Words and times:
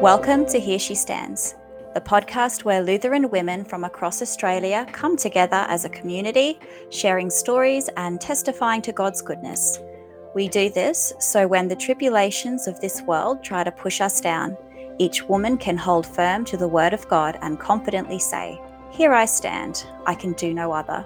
Welcome 0.00 0.46
to 0.46 0.58
Here 0.58 0.78
She 0.78 0.94
Stands, 0.94 1.56
the 1.92 2.00
podcast 2.00 2.64
where 2.64 2.82
Lutheran 2.82 3.28
women 3.28 3.66
from 3.66 3.84
across 3.84 4.22
Australia 4.22 4.86
come 4.92 5.14
together 5.14 5.66
as 5.68 5.84
a 5.84 5.90
community, 5.90 6.58
sharing 6.88 7.28
stories 7.28 7.90
and 7.98 8.18
testifying 8.18 8.80
to 8.80 8.92
God's 8.92 9.20
goodness. 9.20 9.78
We 10.34 10.48
do 10.48 10.70
this 10.70 11.12
so 11.18 11.46
when 11.46 11.68
the 11.68 11.76
tribulations 11.76 12.66
of 12.66 12.80
this 12.80 13.02
world 13.02 13.44
try 13.44 13.62
to 13.62 13.70
push 13.70 14.00
us 14.00 14.22
down, 14.22 14.56
each 14.98 15.24
woman 15.24 15.58
can 15.58 15.76
hold 15.76 16.06
firm 16.06 16.46
to 16.46 16.56
the 16.56 16.66
Word 16.66 16.94
of 16.94 17.06
God 17.08 17.38
and 17.42 17.60
confidently 17.60 18.18
say, 18.18 18.58
Here 18.90 19.12
I 19.12 19.26
stand, 19.26 19.84
I 20.06 20.14
can 20.14 20.32
do 20.32 20.54
no 20.54 20.72
other. 20.72 21.04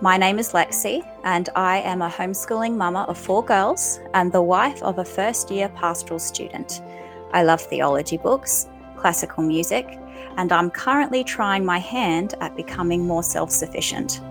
My 0.00 0.16
name 0.16 0.38
is 0.38 0.52
Lexi, 0.52 1.06
and 1.24 1.50
I 1.54 1.80
am 1.80 2.00
a 2.00 2.08
homeschooling 2.08 2.78
mama 2.78 3.02
of 3.08 3.18
four 3.18 3.44
girls 3.44 4.00
and 4.14 4.32
the 4.32 4.40
wife 4.40 4.82
of 4.82 5.00
a 5.00 5.04
first 5.04 5.50
year 5.50 5.68
pastoral 5.68 6.18
student. 6.18 6.80
I 7.36 7.42
love 7.42 7.60
theology 7.60 8.16
books, 8.16 8.66
classical 8.96 9.42
music, 9.42 9.98
and 10.38 10.50
I'm 10.50 10.70
currently 10.70 11.22
trying 11.22 11.66
my 11.66 11.76
hand 11.76 12.34
at 12.40 12.56
becoming 12.56 13.06
more 13.06 13.22
self 13.22 13.50
sufficient. 13.50 14.22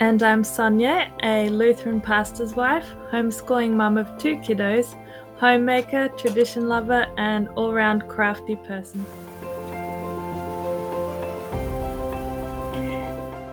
And 0.00 0.20
I'm 0.20 0.42
Sonia, 0.42 1.08
a 1.22 1.48
Lutheran 1.50 2.00
pastor's 2.00 2.56
wife, 2.56 2.84
homeschooling 3.12 3.74
mum 3.74 3.96
of 3.96 4.08
two 4.18 4.38
kiddos, 4.38 4.96
homemaker, 5.36 6.08
tradition 6.18 6.68
lover, 6.68 7.06
and 7.16 7.48
all 7.50 7.72
round 7.72 8.08
crafty 8.08 8.56
person. 8.56 9.06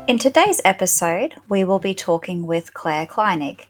In 0.07 0.17
today's 0.17 0.61
episode, 0.65 1.35
we 1.47 1.63
will 1.63 1.77
be 1.77 1.93
talking 1.93 2.47
with 2.47 2.73
Claire 2.73 3.05
Kleinig 3.05 3.65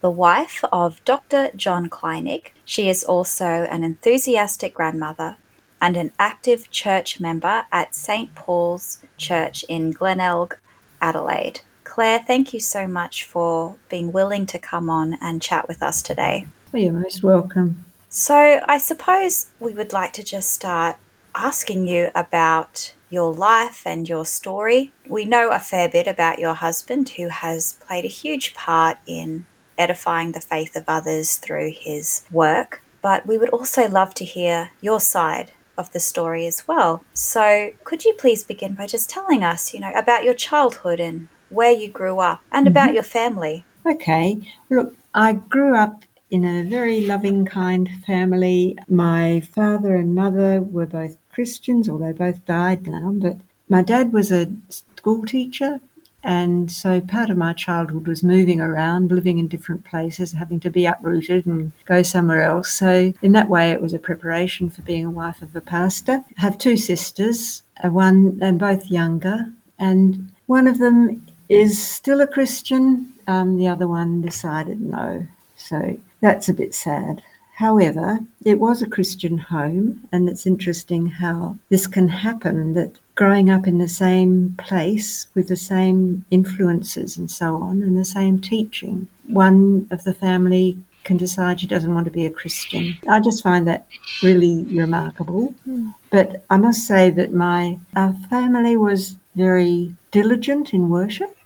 the 0.00 0.10
wife 0.10 0.62
of 0.72 1.04
Dr. 1.04 1.50
John 1.56 1.88
Kleinig. 1.88 2.48
She 2.64 2.88
is 2.88 3.04
also 3.04 3.44
an 3.44 3.84
enthusiastic 3.84 4.74
grandmother 4.74 5.36
and 5.80 5.96
an 5.96 6.12
active 6.18 6.70
church 6.70 7.20
member 7.20 7.64
at 7.72 7.94
St. 7.94 8.34
Paul's 8.34 9.02
Church 9.16 9.64
in 9.68 9.90
Glenelg, 9.92 10.58
Adelaide. 11.00 11.60
Claire, 11.84 12.22
thank 12.26 12.52
you 12.52 12.60
so 12.60 12.86
much 12.86 13.24
for 13.24 13.76
being 13.88 14.12
willing 14.12 14.46
to 14.46 14.58
come 14.58 14.90
on 14.90 15.18
and 15.20 15.40
chat 15.40 15.68
with 15.68 15.82
us 15.82 16.02
today. 16.02 16.46
Well, 16.72 16.82
you're 16.82 16.92
most 16.92 17.22
welcome. 17.22 17.84
So, 18.08 18.60
I 18.66 18.78
suppose 18.78 19.46
we 19.60 19.72
would 19.72 19.92
like 19.92 20.12
to 20.14 20.22
just 20.22 20.52
start 20.52 20.96
asking 21.34 21.86
you 21.86 22.10
about 22.14 22.94
your 23.10 23.32
life 23.32 23.82
and 23.86 24.08
your 24.08 24.24
story. 24.24 24.92
We 25.08 25.24
know 25.24 25.50
a 25.50 25.58
fair 25.58 25.88
bit 25.88 26.06
about 26.06 26.38
your 26.38 26.54
husband, 26.54 27.10
who 27.10 27.28
has 27.28 27.74
played 27.86 28.04
a 28.04 28.08
huge 28.08 28.54
part 28.54 28.98
in 29.06 29.46
edifying 29.78 30.32
the 30.32 30.40
faith 30.40 30.76
of 30.76 30.84
others 30.88 31.36
through 31.36 31.72
his 31.72 32.24
work. 32.30 32.82
But 33.02 33.26
we 33.26 33.38
would 33.38 33.50
also 33.50 33.88
love 33.88 34.14
to 34.14 34.24
hear 34.24 34.70
your 34.80 35.00
side 35.00 35.52
of 35.78 35.92
the 35.92 36.00
story 36.00 36.46
as 36.46 36.66
well. 36.66 37.04
So, 37.12 37.70
could 37.84 38.04
you 38.04 38.14
please 38.14 38.44
begin 38.44 38.74
by 38.74 38.86
just 38.86 39.10
telling 39.10 39.44
us, 39.44 39.74
you 39.74 39.80
know, 39.80 39.92
about 39.94 40.24
your 40.24 40.34
childhood 40.34 41.00
and 41.00 41.28
where 41.50 41.72
you 41.72 41.88
grew 41.88 42.18
up 42.18 42.40
and 42.50 42.66
mm-hmm. 42.66 42.72
about 42.72 42.94
your 42.94 43.02
family? 43.02 43.64
Okay. 43.84 44.40
Look, 44.70 44.96
I 45.14 45.34
grew 45.34 45.76
up 45.76 46.02
in 46.30 46.44
a 46.44 46.68
very 46.68 47.02
loving, 47.02 47.44
kind 47.44 47.88
family. 48.06 48.76
My 48.88 49.40
father 49.40 49.94
and 49.96 50.14
mother 50.14 50.60
were 50.60 50.86
both 50.86 51.16
Christians, 51.30 51.88
although 51.88 52.12
both 52.12 52.44
died 52.46 52.86
now, 52.86 53.12
but 53.14 53.36
my 53.68 53.82
dad 53.82 54.12
was 54.12 54.32
a 54.32 54.50
school 54.68 55.24
teacher 55.24 55.80
and 56.26 56.72
so 56.72 57.00
part 57.00 57.30
of 57.30 57.36
my 57.36 57.52
childhood 57.52 58.08
was 58.08 58.24
moving 58.24 58.60
around, 58.60 59.12
living 59.12 59.38
in 59.38 59.46
different 59.46 59.84
places, 59.84 60.32
having 60.32 60.58
to 60.58 60.70
be 60.70 60.84
uprooted 60.84 61.46
and 61.46 61.70
go 61.84 62.02
somewhere 62.02 62.42
else. 62.42 62.68
So 62.72 63.12
in 63.22 63.30
that 63.32 63.48
way, 63.48 63.70
it 63.70 63.80
was 63.80 63.94
a 63.94 63.98
preparation 64.00 64.68
for 64.68 64.82
being 64.82 65.04
a 65.06 65.10
wife 65.10 65.40
of 65.40 65.54
a 65.54 65.60
pastor. 65.60 66.24
I 66.36 66.40
have 66.40 66.58
two 66.58 66.76
sisters, 66.76 67.62
uh, 67.84 67.90
one 67.90 68.40
and 68.42 68.58
both 68.58 68.90
younger, 68.90 69.46
and 69.78 70.32
one 70.46 70.66
of 70.66 70.78
them 70.78 71.24
is 71.48 71.80
still 71.80 72.20
a 72.20 72.26
Christian. 72.26 73.12
Um, 73.28 73.56
the 73.56 73.68
other 73.68 73.86
one 73.86 74.20
decided 74.20 74.80
no. 74.80 75.24
So 75.54 75.96
that's 76.22 76.48
a 76.48 76.54
bit 76.54 76.74
sad. 76.74 77.22
However, 77.54 78.18
it 78.44 78.58
was 78.58 78.82
a 78.82 78.90
Christian 78.90 79.38
home, 79.38 80.08
and 80.10 80.28
it's 80.28 80.44
interesting 80.44 81.06
how 81.06 81.56
this 81.68 81.86
can 81.86 82.08
happen 82.08 82.74
that 82.74 82.98
growing 83.16 83.50
up 83.50 83.66
in 83.66 83.78
the 83.78 83.88
same 83.88 84.54
place 84.58 85.26
with 85.34 85.48
the 85.48 85.56
same 85.56 86.24
influences 86.30 87.16
and 87.16 87.30
so 87.30 87.56
on, 87.56 87.82
and 87.82 87.98
the 87.98 88.04
same 88.04 88.40
teaching, 88.40 89.08
one 89.26 89.88
of 89.90 90.04
the 90.04 90.14
family 90.14 90.78
can 91.02 91.16
decide 91.16 91.60
she 91.60 91.66
doesn't 91.66 91.94
want 91.94 92.04
to 92.04 92.10
be 92.10 92.26
a 92.26 92.30
Christian. 92.30 92.96
I 93.08 93.20
just 93.20 93.42
find 93.42 93.66
that 93.66 93.86
really 94.22 94.64
remarkable. 94.64 95.54
Mm. 95.68 95.94
But 96.10 96.44
I 96.50 96.56
must 96.56 96.86
say 96.86 97.10
that 97.10 97.32
my 97.32 97.78
our 97.94 98.14
family 98.30 98.76
was 98.76 99.16
very 99.34 99.94
diligent 100.10 100.72
in 100.72 100.88
worship. 100.88 101.36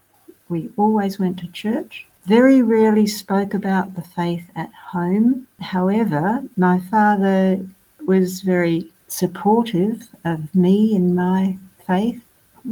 We 0.48 0.70
always 0.76 1.18
went 1.18 1.38
to 1.38 1.48
church 1.48 2.06
very 2.26 2.62
rarely 2.62 3.06
spoke 3.06 3.54
about 3.54 3.94
the 3.94 4.02
faith 4.02 4.44
at 4.56 4.70
home. 4.72 5.46
However, 5.60 6.42
my 6.56 6.78
father 6.78 7.58
was 8.06 8.42
very 8.42 8.90
supportive 9.10 10.08
of 10.24 10.54
me 10.54 10.94
in 10.94 11.14
my 11.14 11.56
faith, 11.86 12.22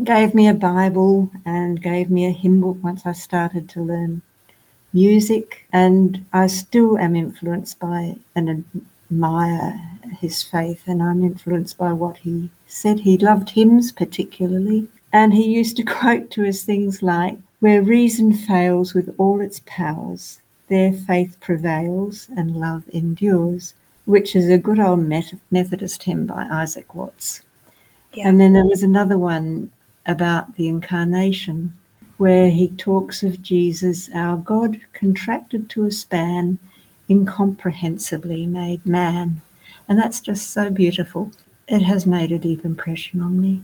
gave 0.04 0.34
me 0.34 0.48
a 0.48 0.54
Bible 0.54 1.30
and 1.44 1.82
gave 1.82 2.10
me 2.10 2.26
a 2.26 2.30
hymn 2.30 2.60
book 2.60 2.78
once 2.82 3.04
I 3.04 3.12
started 3.12 3.68
to 3.70 3.82
learn 3.82 4.22
music. 4.92 5.66
And 5.72 6.24
I 6.32 6.46
still 6.46 6.98
am 6.98 7.16
influenced 7.16 7.78
by 7.78 8.16
and 8.34 8.64
admire 9.10 9.80
his 10.20 10.42
faith, 10.42 10.82
and 10.86 11.02
I'm 11.02 11.24
influenced 11.24 11.76
by 11.78 11.92
what 11.92 12.18
he 12.18 12.50
said. 12.66 13.00
He 13.00 13.18
loved 13.18 13.50
hymns 13.50 13.92
particularly. 13.92 14.88
And 15.12 15.32
he 15.32 15.48
used 15.48 15.76
to 15.76 15.82
quote 15.98 16.30
to 16.32 16.46
us 16.48 16.62
things 16.62 17.02
like, 17.02 17.38
where 17.60 17.82
reason 17.82 18.32
fails 18.32 18.94
with 18.94 19.14
all 19.18 19.40
its 19.40 19.60
powers, 19.66 20.40
there 20.68 20.92
faith 20.92 21.40
prevails 21.40 22.28
and 22.36 22.56
love 22.56 22.84
endures, 22.92 23.74
which 24.08 24.34
is 24.34 24.48
a 24.48 24.56
good 24.56 24.80
old 24.80 25.00
Methodist 25.50 26.02
hymn 26.02 26.24
by 26.24 26.46
Isaac 26.50 26.94
Watts. 26.94 27.42
Yeah. 28.14 28.26
And 28.26 28.40
then 28.40 28.54
there 28.54 28.64
was 28.64 28.82
another 28.82 29.18
one 29.18 29.70
about 30.06 30.56
the 30.56 30.66
incarnation, 30.66 31.76
where 32.16 32.48
he 32.48 32.68
talks 32.68 33.22
of 33.22 33.42
Jesus, 33.42 34.08
our 34.14 34.38
God, 34.38 34.80
contracted 34.94 35.68
to 35.68 35.84
a 35.84 35.90
span, 35.90 36.58
incomprehensibly 37.10 38.46
made 38.46 38.86
man. 38.86 39.42
And 39.88 39.98
that's 39.98 40.20
just 40.20 40.52
so 40.52 40.70
beautiful. 40.70 41.30
It 41.68 41.82
has 41.82 42.06
made 42.06 42.32
a 42.32 42.38
deep 42.38 42.64
impression 42.64 43.20
on 43.20 43.38
me. 43.38 43.62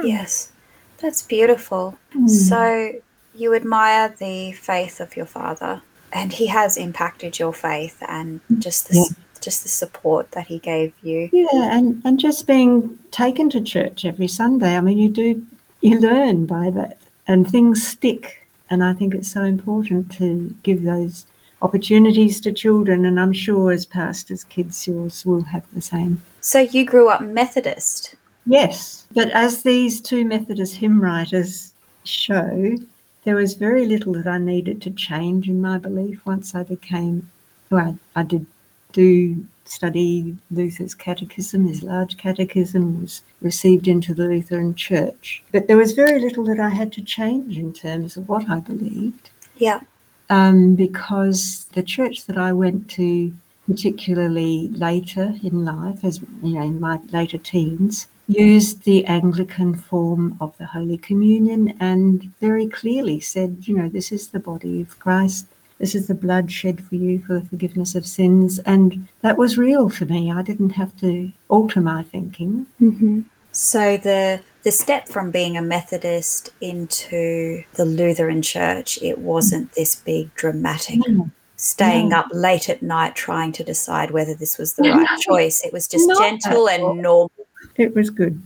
Yes, 0.00 0.52
that's 0.98 1.22
beautiful. 1.22 1.98
Mm. 2.14 2.30
So 2.30 2.92
you 3.34 3.52
admire 3.52 4.14
the 4.16 4.52
faith 4.52 5.00
of 5.00 5.16
your 5.16 5.26
father, 5.26 5.82
and 6.12 6.32
he 6.32 6.46
has 6.46 6.76
impacted 6.76 7.40
your 7.40 7.52
faith 7.52 8.00
and 8.06 8.40
just 8.60 8.88
the, 8.88 8.94
yeah. 8.94 9.16
Just 9.42 9.62
the 9.62 9.68
support 9.68 10.30
that 10.30 10.46
he 10.46 10.58
gave 10.58 10.92
you. 11.02 11.28
Yeah, 11.32 11.76
and, 11.76 12.00
and 12.04 12.18
just 12.18 12.46
being 12.46 12.98
taken 13.10 13.50
to 13.50 13.60
church 13.60 14.04
every 14.04 14.28
Sunday. 14.28 14.76
I 14.76 14.80
mean, 14.80 14.98
you 14.98 15.08
do 15.08 15.44
you 15.80 15.98
learn 15.98 16.46
by 16.46 16.70
that, 16.70 16.98
and 17.26 17.48
things 17.48 17.86
stick. 17.86 18.46
And 18.70 18.82
I 18.82 18.94
think 18.94 19.14
it's 19.14 19.30
so 19.30 19.42
important 19.42 20.10
to 20.12 20.54
give 20.62 20.82
those 20.82 21.26
opportunities 21.60 22.40
to 22.40 22.52
children. 22.52 23.04
And 23.04 23.20
I'm 23.20 23.32
sure 23.32 23.70
as 23.70 23.84
pastors, 23.84 24.44
kids 24.44 24.86
yours 24.86 25.26
will 25.26 25.42
have 25.42 25.64
the 25.74 25.82
same. 25.82 26.22
So 26.40 26.60
you 26.60 26.86
grew 26.86 27.08
up 27.08 27.20
Methodist. 27.20 28.14
Yes, 28.46 29.06
but 29.12 29.30
as 29.30 29.62
these 29.62 30.00
two 30.00 30.24
Methodist 30.24 30.76
hymn 30.76 31.00
writers 31.00 31.72
show, 32.04 32.76
there 33.24 33.36
was 33.36 33.54
very 33.54 33.86
little 33.86 34.14
that 34.14 34.26
I 34.26 34.38
needed 34.38 34.82
to 34.82 34.90
change 34.90 35.48
in 35.48 35.60
my 35.60 35.78
belief 35.78 36.24
once 36.24 36.54
I 36.54 36.64
became, 36.64 37.30
well, 37.70 37.98
I, 38.16 38.20
I 38.20 38.22
did 38.24 38.46
do 38.92 39.46
study 39.64 40.36
Luther's 40.50 40.94
catechism, 40.94 41.66
his 41.66 41.82
large 41.82 42.16
catechism 42.16 43.00
was 43.00 43.22
received 43.40 43.88
into 43.88 44.14
the 44.14 44.24
Lutheran 44.24 44.74
Church. 44.74 45.42
But 45.52 45.66
there 45.66 45.76
was 45.76 45.92
very 45.92 46.20
little 46.20 46.44
that 46.44 46.60
I 46.60 46.68
had 46.68 46.92
to 46.94 47.02
change 47.02 47.58
in 47.58 47.72
terms 47.72 48.16
of 48.16 48.28
what 48.28 48.48
I 48.48 48.60
believed. 48.60 49.30
Yeah. 49.56 49.80
Um, 50.30 50.74
because 50.74 51.66
the 51.72 51.82
church 51.82 52.26
that 52.26 52.38
I 52.38 52.52
went 52.52 52.88
to, 52.92 53.32
particularly 53.66 54.68
later 54.68 55.34
in 55.42 55.64
life, 55.64 56.04
as 56.04 56.20
you 56.42 56.54
know, 56.54 56.62
in 56.62 56.80
my 56.80 56.98
later 57.10 57.38
teens, 57.38 58.08
used 58.28 58.84
the 58.84 59.04
Anglican 59.06 59.74
form 59.74 60.36
of 60.40 60.56
the 60.58 60.66
Holy 60.66 60.96
Communion 60.98 61.76
and 61.80 62.32
very 62.40 62.66
clearly 62.66 63.20
said, 63.20 63.58
you 63.62 63.76
know, 63.76 63.88
this 63.88 64.12
is 64.12 64.28
the 64.28 64.38
body 64.38 64.80
of 64.80 64.98
Christ. 64.98 65.46
This 65.82 65.96
is 65.96 66.06
the 66.06 66.14
blood 66.14 66.48
shed 66.48 66.80
for 66.80 66.94
you 66.94 67.18
for 67.26 67.40
the 67.40 67.46
forgiveness 67.48 67.96
of 67.96 68.06
sins. 68.06 68.60
And 68.60 69.08
that 69.22 69.36
was 69.36 69.58
real 69.58 69.88
for 69.88 70.04
me. 70.04 70.30
I 70.30 70.40
didn't 70.40 70.70
have 70.70 70.96
to 71.00 71.32
alter 71.48 71.80
my 71.80 72.04
thinking. 72.04 72.68
Mm-hmm. 72.80 73.22
So 73.50 73.96
the 73.96 74.40
the 74.62 74.70
step 74.70 75.08
from 75.08 75.32
being 75.32 75.56
a 75.56 75.60
Methodist 75.62 76.50
into 76.60 77.64
the 77.74 77.84
Lutheran 77.84 78.42
Church, 78.42 78.96
it 79.02 79.18
wasn't 79.18 79.72
this 79.72 79.96
big 79.96 80.32
dramatic 80.36 81.00
staying 81.56 82.10
No. 82.10 82.20
up 82.20 82.26
late 82.32 82.68
at 82.68 82.80
night 82.80 83.16
trying 83.16 83.50
to 83.50 83.64
decide 83.64 84.12
whether 84.12 84.34
this 84.36 84.58
was 84.58 84.74
the 84.74 84.84
right 84.84 85.08
No, 85.10 85.16
choice. 85.18 85.64
It 85.64 85.72
was 85.72 85.88
just 85.88 86.06
not 86.06 86.22
gentle 86.22 86.68
and 86.68 87.02
normal. 87.02 87.32
It 87.74 87.92
was 87.92 88.08
good. 88.08 88.40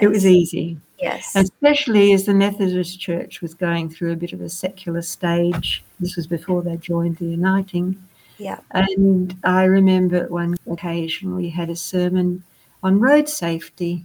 It 0.00 0.08
was 0.08 0.24
easy. 0.24 0.78
Yes. 1.00 1.32
especially 1.34 2.12
as 2.12 2.26
the 2.26 2.34
Methodist 2.34 2.98
Church 3.00 3.40
was 3.40 3.54
going 3.54 3.88
through 3.88 4.12
a 4.12 4.16
bit 4.16 4.32
of 4.32 4.40
a 4.40 4.48
secular 4.48 5.02
stage. 5.02 5.84
This 6.00 6.16
was 6.16 6.26
before 6.26 6.62
they 6.62 6.76
joined 6.76 7.18
the 7.18 7.26
Uniting. 7.26 7.96
Yeah. 8.38 8.58
And 8.70 9.36
I 9.44 9.64
remember 9.64 10.16
at 10.16 10.30
one 10.30 10.56
occasion 10.70 11.34
we 11.34 11.50
had 11.50 11.70
a 11.70 11.76
sermon 11.76 12.44
on 12.82 13.00
road 13.00 13.28
safety. 13.28 14.04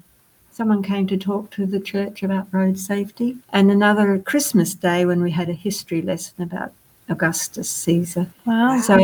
Someone 0.51 0.84
came 0.84 1.07
to 1.07 1.18
talk 1.18 1.50
to 1.51 1.66
the 1.66 1.80
church 1.80 2.22
about 2.22 2.48
road 2.51 2.78
safety. 2.78 3.38
And 3.50 3.72
another 3.72 4.19
Christmas 4.19 4.74
day 4.74 5.06
when 5.06 5.22
we 5.22 5.31
had 5.31 5.50
a 5.50 5.54
history 5.54 6.01
lesson 6.01 6.44
about 6.44 6.74
Augustus 7.10 7.69
Caesar. 7.69 8.28
Wow. 8.46 8.80
So, 8.81 9.00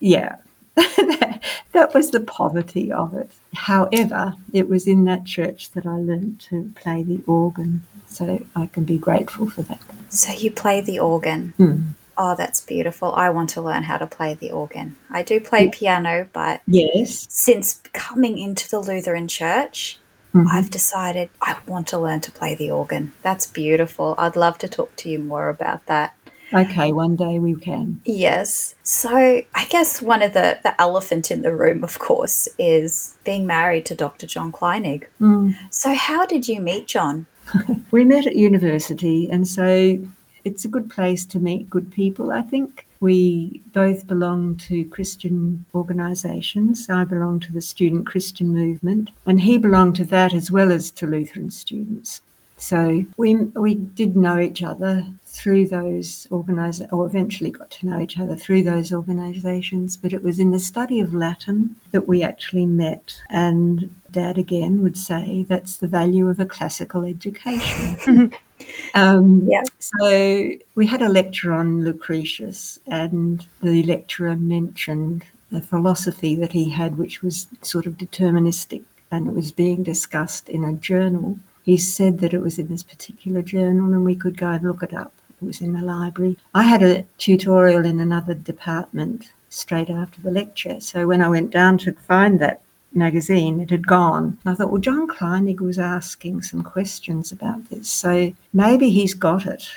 yeah, 0.00 0.36
that 1.72 1.90
was 1.94 2.10
the 2.10 2.20
poverty 2.20 2.92
of 2.92 3.14
it. 3.14 3.30
However, 3.54 4.34
it 4.52 4.68
was 4.68 4.86
in 4.86 5.04
that 5.04 5.24
church 5.24 5.70
that 5.72 5.86
I 5.86 5.96
learned 5.96 6.40
to 6.50 6.72
play 6.74 7.02
the 7.02 7.20
organ. 7.26 7.82
So 8.08 8.44
I 8.56 8.66
can 8.66 8.84
be 8.84 8.98
grateful 8.98 9.48
for 9.50 9.62
that. 9.62 9.80
So 10.08 10.32
you 10.32 10.50
play 10.50 10.80
the 10.80 10.98
organ. 10.98 11.54
Hmm. 11.56 11.80
Oh, 12.18 12.34
that's 12.36 12.60
beautiful. 12.60 13.12
I 13.14 13.30
want 13.30 13.50
to 13.50 13.62
learn 13.62 13.84
how 13.84 13.96
to 13.96 14.06
play 14.06 14.34
the 14.34 14.50
organ. 14.50 14.96
I 15.10 15.22
do 15.22 15.40
play 15.40 15.64
Yeah. 15.66 15.70
piano, 15.72 16.28
but 16.32 16.60
Yes. 16.66 17.26
since 17.30 17.80
coming 17.92 18.36
into 18.38 18.68
the 18.68 18.80
Lutheran 18.80 19.28
church, 19.28 19.98
Mhm. 20.34 20.46
I've 20.50 20.70
decided 20.70 21.30
I 21.40 21.56
want 21.66 21.86
to 21.88 21.98
learn 21.98 22.20
to 22.20 22.30
play 22.32 22.54
the 22.54 22.70
organ. 22.70 23.12
That's 23.22 23.46
beautiful. 23.46 24.14
I'd 24.18 24.36
love 24.36 24.58
to 24.58 24.68
talk 24.68 24.94
to 24.96 25.08
you 25.08 25.18
more 25.18 25.48
about 25.48 25.86
that. 25.86 26.12
Okay, 26.52 26.92
one 26.92 27.16
day 27.16 27.38
we 27.38 27.54
can. 27.54 28.00
Yes. 28.04 28.74
So 28.82 29.10
I 29.10 29.64
guess 29.68 30.02
one 30.02 30.22
of 30.22 30.32
the, 30.32 30.58
the 30.62 30.78
elephant 30.80 31.30
in 31.30 31.42
the 31.42 31.54
room, 31.54 31.84
of 31.84 31.98
course, 31.98 32.48
is 32.58 33.16
being 33.24 33.46
married 33.46 33.86
to 33.86 33.94
Dr. 33.94 34.26
John 34.26 34.50
Kleinig. 34.52 35.06
Mm. 35.20 35.56
So 35.70 35.94
how 35.94 36.26
did 36.26 36.48
you 36.48 36.60
meet 36.60 36.86
John? 36.86 37.26
We 37.90 38.04
met 38.04 38.26
at 38.28 38.36
university, 38.36 39.28
and 39.28 39.46
so 39.46 39.98
it's 40.44 40.64
a 40.64 40.68
good 40.68 40.88
place 40.88 41.26
to 41.26 41.38
meet 41.38 41.68
good 41.68 41.90
people, 41.90 42.30
I 42.30 42.42
think. 42.42 42.86
We 43.00 43.62
both 43.72 44.06
belong 44.06 44.56
to 44.68 44.84
Christian 44.84 45.64
organisations. 45.74 46.88
I 46.88 47.04
belong 47.04 47.40
to 47.40 47.52
the 47.52 47.62
Student 47.62 48.06
Christian 48.06 48.48
Movement, 48.48 49.10
and 49.26 49.40
he 49.40 49.58
belonged 49.58 49.96
to 49.96 50.04
that 50.06 50.34
as 50.34 50.50
well 50.50 50.70
as 50.70 50.90
to 50.92 51.06
Lutheran 51.06 51.50
students. 51.50 52.20
So 52.60 53.04
we 53.16 53.36
we 53.36 53.74
did 53.74 54.16
know 54.16 54.38
each 54.38 54.62
other 54.62 55.06
through 55.24 55.68
those 55.68 56.28
organisations, 56.30 56.92
or 56.92 57.06
eventually 57.06 57.50
got 57.50 57.70
to 57.70 57.86
know 57.86 58.00
each 58.00 58.18
other 58.18 58.36
through 58.36 58.64
those 58.64 58.92
organisations. 58.92 59.96
But 59.96 60.12
it 60.12 60.22
was 60.22 60.38
in 60.38 60.50
the 60.50 60.58
study 60.58 61.00
of 61.00 61.14
Latin 61.14 61.74
that 61.92 62.06
we 62.06 62.22
actually 62.22 62.66
met. 62.66 63.18
And 63.30 63.94
Dad 64.10 64.36
again 64.36 64.82
would 64.82 64.98
say 64.98 65.46
that's 65.48 65.78
the 65.78 65.88
value 65.88 66.28
of 66.28 66.38
a 66.38 66.44
classical 66.44 67.04
education. 67.04 68.34
um, 68.94 69.48
Yeah. 69.48 69.62
So 69.78 70.50
we 70.74 70.86
had 70.86 71.00
a 71.00 71.08
lecture 71.08 71.54
on 71.54 71.82
Lucretius, 71.82 72.78
and 72.86 73.46
the 73.62 73.82
lecturer 73.84 74.36
mentioned 74.36 75.24
the 75.50 75.62
philosophy 75.62 76.34
that 76.36 76.52
he 76.52 76.68
had, 76.68 76.98
which 76.98 77.22
was 77.22 77.46
sort 77.62 77.86
of 77.86 77.94
deterministic, 77.94 78.82
and 79.10 79.28
it 79.28 79.34
was 79.34 79.50
being 79.50 79.82
discussed 79.82 80.50
in 80.50 80.62
a 80.62 80.74
journal. 80.74 81.38
He 81.62 81.76
said 81.76 82.18
that 82.20 82.34
it 82.34 82.40
was 82.40 82.58
in 82.58 82.68
this 82.68 82.82
particular 82.82 83.42
journal, 83.42 83.92
and 83.92 84.04
we 84.04 84.14
could 84.14 84.36
go 84.36 84.48
and 84.48 84.66
look 84.66 84.82
it 84.82 84.94
up. 84.94 85.12
It 85.40 85.44
was 85.44 85.60
in 85.60 85.72
the 85.72 85.82
library. 85.82 86.36
I 86.54 86.62
had 86.62 86.82
a 86.82 87.04
tutorial 87.18 87.84
in 87.84 88.00
another 88.00 88.34
department 88.34 89.32
straight 89.48 89.90
after 89.90 90.20
the 90.20 90.30
lecture. 90.30 90.80
So 90.80 91.06
when 91.06 91.22
I 91.22 91.28
went 91.28 91.50
down 91.50 91.78
to 91.78 91.92
find 91.92 92.38
that 92.40 92.62
magazine, 92.92 93.60
it 93.60 93.70
had 93.70 93.86
gone. 93.86 94.38
And 94.44 94.52
I 94.52 94.54
thought, 94.54 94.70
well, 94.70 94.80
John 94.80 95.08
Kleinig 95.08 95.60
was 95.60 95.78
asking 95.78 96.42
some 96.42 96.62
questions 96.62 97.32
about 97.32 97.68
this. 97.70 97.88
So 97.88 98.32
maybe 98.52 98.90
he's 98.90 99.14
got 99.14 99.46
it. 99.46 99.68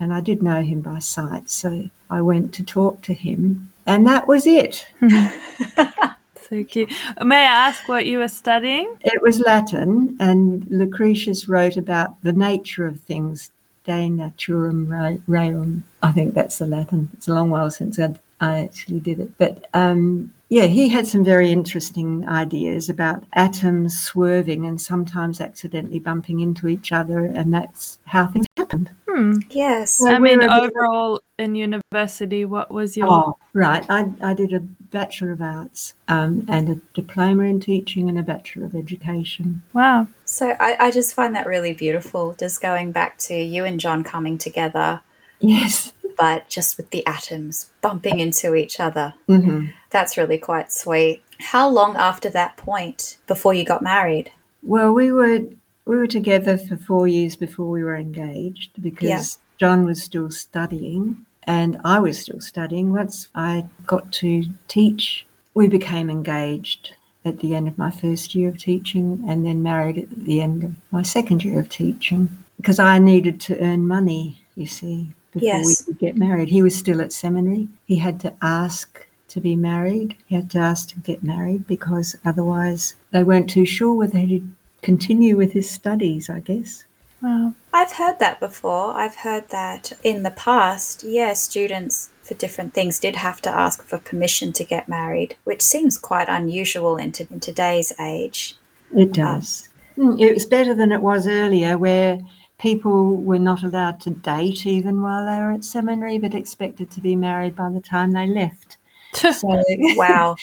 And 0.00 0.12
I 0.12 0.20
did 0.20 0.42
know 0.42 0.62
him 0.62 0.80
by 0.80 1.00
sight. 1.00 1.50
So 1.50 1.90
I 2.10 2.22
went 2.22 2.54
to 2.54 2.62
talk 2.62 3.02
to 3.02 3.14
him. 3.14 3.72
And 3.86 4.06
that 4.06 4.28
was 4.28 4.46
it. 4.46 4.86
so 6.48 6.64
cute. 6.64 6.92
May 7.22 7.36
I 7.36 7.68
ask 7.68 7.88
what 7.88 8.06
you 8.06 8.18
were 8.18 8.28
studying? 8.28 8.96
It 9.02 9.20
was 9.22 9.40
Latin, 9.40 10.16
and 10.20 10.66
Lucretius 10.70 11.48
wrote 11.48 11.76
about 11.76 12.20
the 12.22 12.32
nature 12.32 12.86
of 12.86 13.00
things, 13.00 13.50
De 13.84 14.08
Naturam 14.08 14.88
Re- 14.88 15.22
Reum. 15.28 15.82
I 16.02 16.12
think 16.12 16.34
that's 16.34 16.58
the 16.58 16.66
Latin. 16.66 17.08
It's 17.14 17.28
a 17.28 17.34
long 17.34 17.50
while 17.50 17.70
since 17.70 17.98
I, 17.98 18.14
I 18.40 18.60
actually 18.60 19.00
did 19.00 19.20
it. 19.20 19.36
But 19.38 19.66
um, 19.74 20.32
yeah, 20.48 20.64
he 20.64 20.88
had 20.88 21.06
some 21.06 21.24
very 21.24 21.52
interesting 21.52 22.26
ideas 22.28 22.88
about 22.88 23.24
atoms 23.34 24.00
swerving 24.00 24.64
and 24.66 24.80
sometimes 24.80 25.40
accidentally 25.40 25.98
bumping 25.98 26.40
into 26.40 26.68
each 26.68 26.92
other, 26.92 27.26
and 27.26 27.52
that's 27.52 27.98
how 28.06 28.26
things 28.26 28.46
happened. 28.56 28.90
Hmm. 29.18 29.32
Yes. 29.50 30.00
Well, 30.00 30.14
I 30.14 30.18
mean, 30.20 30.38
we 30.38 30.46
were- 30.46 30.52
overall 30.52 31.20
in 31.38 31.54
university, 31.56 32.44
what 32.44 32.70
was 32.70 32.96
your? 32.96 33.08
Oh, 33.10 33.38
right. 33.52 33.84
I, 33.88 34.06
I 34.22 34.32
did 34.34 34.52
a 34.52 34.60
Bachelor 34.60 35.32
of 35.32 35.42
Arts 35.42 35.94
um, 36.08 36.46
and 36.48 36.68
a 36.70 36.74
diploma 36.94 37.42
in 37.44 37.58
teaching 37.60 38.08
and 38.08 38.18
a 38.18 38.22
Bachelor 38.22 38.64
of 38.66 38.74
Education. 38.76 39.62
Wow. 39.72 40.06
So 40.24 40.54
I, 40.60 40.76
I 40.78 40.90
just 40.90 41.14
find 41.14 41.34
that 41.34 41.46
really 41.46 41.72
beautiful, 41.74 42.34
just 42.38 42.60
going 42.60 42.92
back 42.92 43.18
to 43.18 43.34
you 43.34 43.64
and 43.64 43.80
John 43.80 44.04
coming 44.04 44.38
together, 44.38 45.00
Yes. 45.40 45.92
but 46.16 46.48
just 46.48 46.76
with 46.76 46.90
the 46.90 47.04
atoms 47.06 47.70
bumping 47.82 48.20
into 48.20 48.54
each 48.54 48.78
other. 48.80 49.14
hmm 49.26 49.66
That's 49.90 50.16
really 50.16 50.38
quite 50.38 50.72
sweet. 50.72 51.22
How 51.40 51.68
long 51.68 51.96
after 51.96 52.30
that 52.30 52.56
point 52.56 53.18
before 53.26 53.52
you 53.54 53.64
got 53.64 53.82
married? 53.82 54.30
Well, 54.62 54.92
we 54.92 55.12
were 55.12 55.40
we 55.88 55.96
were 55.96 56.06
together 56.06 56.58
for 56.58 56.76
four 56.76 57.08
years 57.08 57.34
before 57.34 57.66
we 57.70 57.82
were 57.82 57.96
engaged 57.96 58.70
because 58.82 59.08
Yeah. 59.08 59.22
John 59.58 59.84
was 59.86 60.02
still 60.02 60.30
studying 60.30 61.24
and 61.44 61.80
I 61.82 61.98
was 61.98 62.18
still 62.18 62.40
studying. 62.42 62.92
Once 62.92 63.28
I 63.34 63.64
got 63.86 64.12
to 64.20 64.44
teach, 64.68 65.26
we 65.54 65.66
became 65.66 66.10
engaged 66.10 66.92
at 67.24 67.38
the 67.40 67.54
end 67.54 67.68
of 67.68 67.78
my 67.78 67.90
first 67.90 68.34
year 68.34 68.50
of 68.50 68.58
teaching 68.58 69.24
and 69.26 69.46
then 69.46 69.62
married 69.62 69.96
at 69.98 70.10
the 70.26 70.42
end 70.42 70.62
of 70.62 70.72
my 70.90 71.02
second 71.02 71.42
year 71.42 71.58
of 71.58 71.70
teaching 71.70 72.28
because 72.58 72.78
I 72.78 72.98
needed 72.98 73.40
to 73.42 73.58
earn 73.58 73.86
money, 73.86 74.42
you 74.56 74.66
see, 74.66 75.08
before 75.32 75.46
Yes. 75.48 75.66
we 75.66 75.74
could 75.86 75.98
get 75.98 76.16
married. 76.18 76.48
He 76.50 76.62
was 76.62 76.76
still 76.76 77.00
at 77.00 77.12
seminary. 77.14 77.66
He 77.86 77.96
had 77.96 78.20
to 78.20 78.32
ask 78.42 79.06
to 79.28 79.40
be 79.40 79.56
married. 79.56 80.16
He 80.26 80.34
had 80.34 80.50
to 80.50 80.58
ask 80.58 80.90
to 80.90 80.98
get 81.00 81.22
married 81.22 81.66
because 81.66 82.14
otherwise 82.26 82.94
they 83.10 83.24
weren't 83.24 83.48
too 83.48 83.64
sure 83.66 83.94
whether 83.94 84.18
he'd 84.18 84.48
continue 84.82 85.36
with 85.36 85.52
his 85.52 85.68
studies, 85.70 86.30
I 86.30 86.40
guess. 86.40 86.84
Wow. 87.22 87.54
I've 87.72 87.92
heard 87.92 88.18
that 88.20 88.38
before. 88.38 88.92
I've 88.94 89.16
heard 89.16 89.48
that 89.48 89.92
in 90.04 90.22
the 90.22 90.30
past, 90.30 91.02
yeah, 91.04 91.32
students 91.32 92.10
for 92.22 92.34
different 92.34 92.74
things 92.74 93.00
did 93.00 93.16
have 93.16 93.40
to 93.42 93.50
ask 93.50 93.82
for 93.82 93.98
permission 93.98 94.52
to 94.52 94.64
get 94.64 94.88
married, 94.88 95.36
which 95.44 95.62
seems 95.62 95.98
quite 95.98 96.28
unusual 96.28 96.96
in, 96.96 97.12
in 97.30 97.40
today's 97.40 97.92
age. 97.98 98.54
It 98.94 99.12
does. 99.12 99.68
Mm, 99.96 100.20
It 100.20 100.34
was 100.34 100.46
better 100.46 100.74
than 100.74 100.92
it 100.92 101.02
was 101.02 101.26
earlier, 101.26 101.76
where 101.76 102.18
people 102.58 103.16
were 103.16 103.38
not 103.38 103.62
allowed 103.62 104.00
to 104.02 104.10
date 104.10 104.66
even 104.66 105.02
while 105.02 105.24
they 105.24 105.40
were 105.40 105.52
at 105.52 105.64
seminary, 105.64 106.18
but 106.18 106.34
expected 106.34 106.90
to 106.90 107.00
be 107.00 107.16
married 107.16 107.56
by 107.56 107.70
the 107.70 107.80
time 107.80 108.12
they 108.12 108.26
left. 108.26 108.76
So, 109.14 109.62
Wow. 109.96 110.36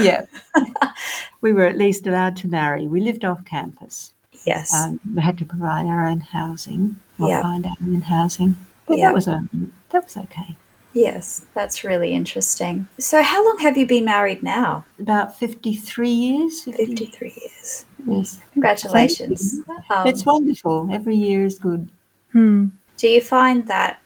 Yeah, 0.00 0.24
we 1.40 1.52
were 1.52 1.64
at 1.66 1.78
least 1.78 2.06
allowed 2.06 2.36
to 2.38 2.48
marry. 2.48 2.86
We 2.86 3.00
lived 3.00 3.24
off 3.24 3.44
campus. 3.44 4.12
yes. 4.46 4.72
Um, 4.74 4.98
we 5.14 5.22
had 5.22 5.38
to 5.38 5.44
provide 5.44 5.86
our 5.86 6.06
own 6.06 6.20
housing, 6.20 6.96
or 7.18 7.28
Yeah. 7.28 7.42
find 7.42 7.66
our 7.66 7.76
own 7.82 8.00
housing. 8.02 8.56
But 8.86 8.98
Yeah. 8.98 9.06
that 9.08 9.14
was 9.14 9.28
um, 9.28 9.72
that 9.90 10.04
was 10.04 10.16
okay. 10.16 10.56
yes. 10.92 11.46
That's 11.54 11.84
really 11.84 12.12
interesting. 12.12 12.86
So, 12.98 13.22
how 13.22 13.44
long 13.46 13.58
have 13.60 13.76
you 13.76 13.86
been 13.86 14.04
married 14.04 14.42
now? 14.42 14.84
About 14.98 15.38
fifty-three 15.38 16.10
years. 16.10 16.62
50 16.64 16.86
53 16.86 17.28
years. 17.40 17.84
Yes, 18.06 18.40
Congratulations. 18.52 19.60
Um, 19.90 20.06
it's 20.06 20.26
wonderful. 20.26 20.88
Every 20.92 21.16
year 21.16 21.44
is 21.44 21.58
good. 21.58 21.88
Hmm. 22.32 22.66
do 22.96 23.06
you 23.08 23.20
find 23.20 23.66
that 23.68 24.00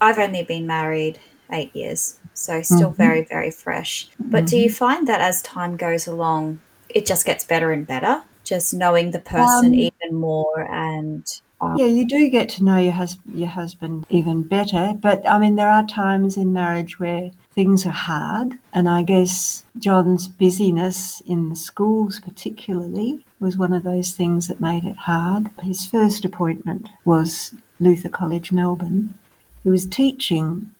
I've 0.00 0.18
only 0.18 0.42
been 0.44 0.66
married 0.66 1.18
eight 1.50 1.74
years, 1.74 2.18
so 2.34 2.60
still 2.62 2.90
Mhm. 2.90 2.96
very, 2.96 3.22
very 3.22 3.50
fresh. 3.50 4.08
But 4.18 4.46
do 4.46 4.58
you 4.58 4.70
find 4.70 5.06
that 5.08 5.20
as 5.20 5.40
time 5.42 5.76
goes 5.76 6.06
along, 6.06 6.58
it 6.88 7.06
just 7.06 7.24
gets 7.24 7.44
better 7.44 7.72
and 7.72 7.86
better? 7.86 8.22
Just 8.44 8.74
knowing 8.74 9.10
the 9.12 9.20
person 9.20 9.68
Um, 9.72 9.74
even 9.74 10.14
more 10.14 10.68
and 10.70 11.24
um, 11.60 11.78
Yeah, 11.78 11.86
you 11.86 12.04
do 12.06 12.28
get 12.28 12.48
to 12.50 12.64
know 12.64 12.76
your 12.76 12.92
hus- 12.92 13.16
your 13.32 13.48
husband 13.48 14.04
even 14.10 14.42
better, 14.42 14.92
but 15.00 15.26
I 15.26 15.38
mean 15.38 15.54
there 15.56 15.70
are 15.70 15.86
times 15.86 16.36
in 16.36 16.52
marriage 16.52 16.98
where 17.00 17.30
things 17.54 17.86
are 17.86 17.90
hard, 17.90 18.58
and 18.74 18.86
I 18.88 19.02
guess 19.02 19.64
John's 19.78 20.28
busyness 20.28 21.22
in 21.26 21.48
the 21.48 21.56
schools 21.56 22.20
particularly 22.20 23.24
was 23.40 23.56
one 23.56 23.72
of 23.72 23.82
those 23.84 24.10
things 24.12 24.48
that 24.48 24.60
made 24.60 24.84
it 24.84 24.96
hard. 24.96 25.48
His 25.62 25.86
first 25.86 26.24
appointment 26.24 26.88
was 27.06 27.54
Luther 27.80 28.08
College 28.10 28.52
Melbourne. 28.52 29.14
He 29.62 29.70
was 29.70 29.86
teaching 29.86 30.70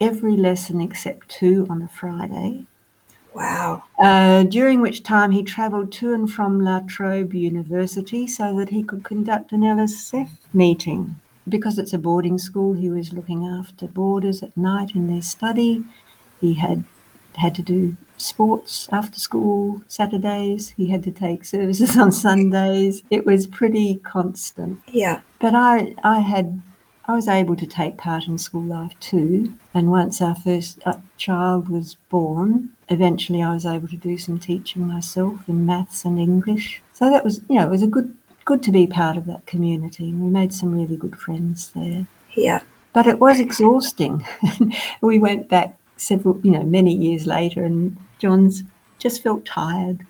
every 0.00 0.36
lesson 0.36 0.80
except 0.80 1.28
two 1.28 1.66
on 1.68 1.82
a 1.82 1.88
Friday. 1.88 2.66
Wow. 3.34 3.84
Uh, 3.98 4.44
during 4.44 4.80
which 4.80 5.02
time 5.02 5.30
he 5.30 5.42
travelled 5.42 5.92
to 5.92 6.14
and 6.14 6.30
from 6.30 6.60
La 6.60 6.80
Trobe 6.80 7.34
University 7.34 8.26
so 8.26 8.56
that 8.58 8.70
he 8.70 8.82
could 8.82 9.04
conduct 9.04 9.52
an 9.52 9.60
LSF 9.60 10.30
meeting. 10.54 11.20
Because 11.48 11.78
it's 11.78 11.92
a 11.92 11.98
boarding 11.98 12.38
school, 12.38 12.72
he 12.72 12.88
was 12.88 13.12
looking 13.12 13.44
after 13.46 13.86
boarders 13.86 14.42
at 14.42 14.56
night 14.56 14.94
in 14.94 15.06
their 15.06 15.22
study. 15.22 15.84
He 16.40 16.54
had 16.54 16.84
had 17.36 17.54
to 17.54 17.62
do 17.62 17.96
sports 18.16 18.88
after 18.90 19.18
school 19.18 19.82
Saturdays. 19.88 20.70
He 20.70 20.88
had 20.88 21.02
to 21.04 21.10
take 21.10 21.44
services 21.44 21.96
on 21.98 22.12
Sundays. 22.12 23.02
It 23.10 23.26
was 23.26 23.46
pretty 23.46 23.96
constant. 23.96 24.80
Yeah. 24.88 25.20
But 25.40 25.54
I, 25.54 25.94
I 26.02 26.20
had, 26.20 26.62
I 27.06 27.14
was 27.14 27.28
able 27.28 27.56
to 27.56 27.66
take 27.66 27.98
part 27.98 28.26
in 28.26 28.38
school 28.38 28.62
life 28.64 28.98
too. 29.00 29.54
And 29.76 29.90
once 29.90 30.22
our 30.22 30.34
first 30.34 30.78
uh, 30.86 30.96
child 31.18 31.68
was 31.68 31.96
born, 32.08 32.70
eventually 32.88 33.42
I 33.42 33.52
was 33.52 33.66
able 33.66 33.88
to 33.88 33.96
do 33.96 34.16
some 34.16 34.38
teaching 34.38 34.86
myself 34.88 35.38
in 35.48 35.66
maths 35.66 36.06
and 36.06 36.18
English. 36.18 36.80
So 36.94 37.10
that 37.10 37.22
was, 37.22 37.42
you 37.50 37.56
know, 37.56 37.66
it 37.66 37.70
was 37.70 37.82
a 37.82 37.86
good, 37.86 38.16
good 38.46 38.62
to 38.62 38.72
be 38.72 38.86
part 38.86 39.18
of 39.18 39.26
that 39.26 39.44
community. 39.44 40.08
And 40.08 40.22
we 40.22 40.30
made 40.30 40.54
some 40.54 40.74
really 40.74 40.96
good 40.96 41.14
friends 41.18 41.72
there. 41.76 42.06
Yeah. 42.34 42.60
But 42.94 43.06
it 43.06 43.18
was 43.18 43.38
exhausting. 43.38 44.26
we 45.02 45.18
went 45.18 45.50
back 45.50 45.76
several, 45.98 46.40
you 46.42 46.52
know, 46.52 46.62
many 46.62 46.94
years 46.94 47.26
later, 47.26 47.62
and 47.62 47.98
John's 48.18 48.62
just 48.98 49.22
felt 49.22 49.44
tired 49.44 50.06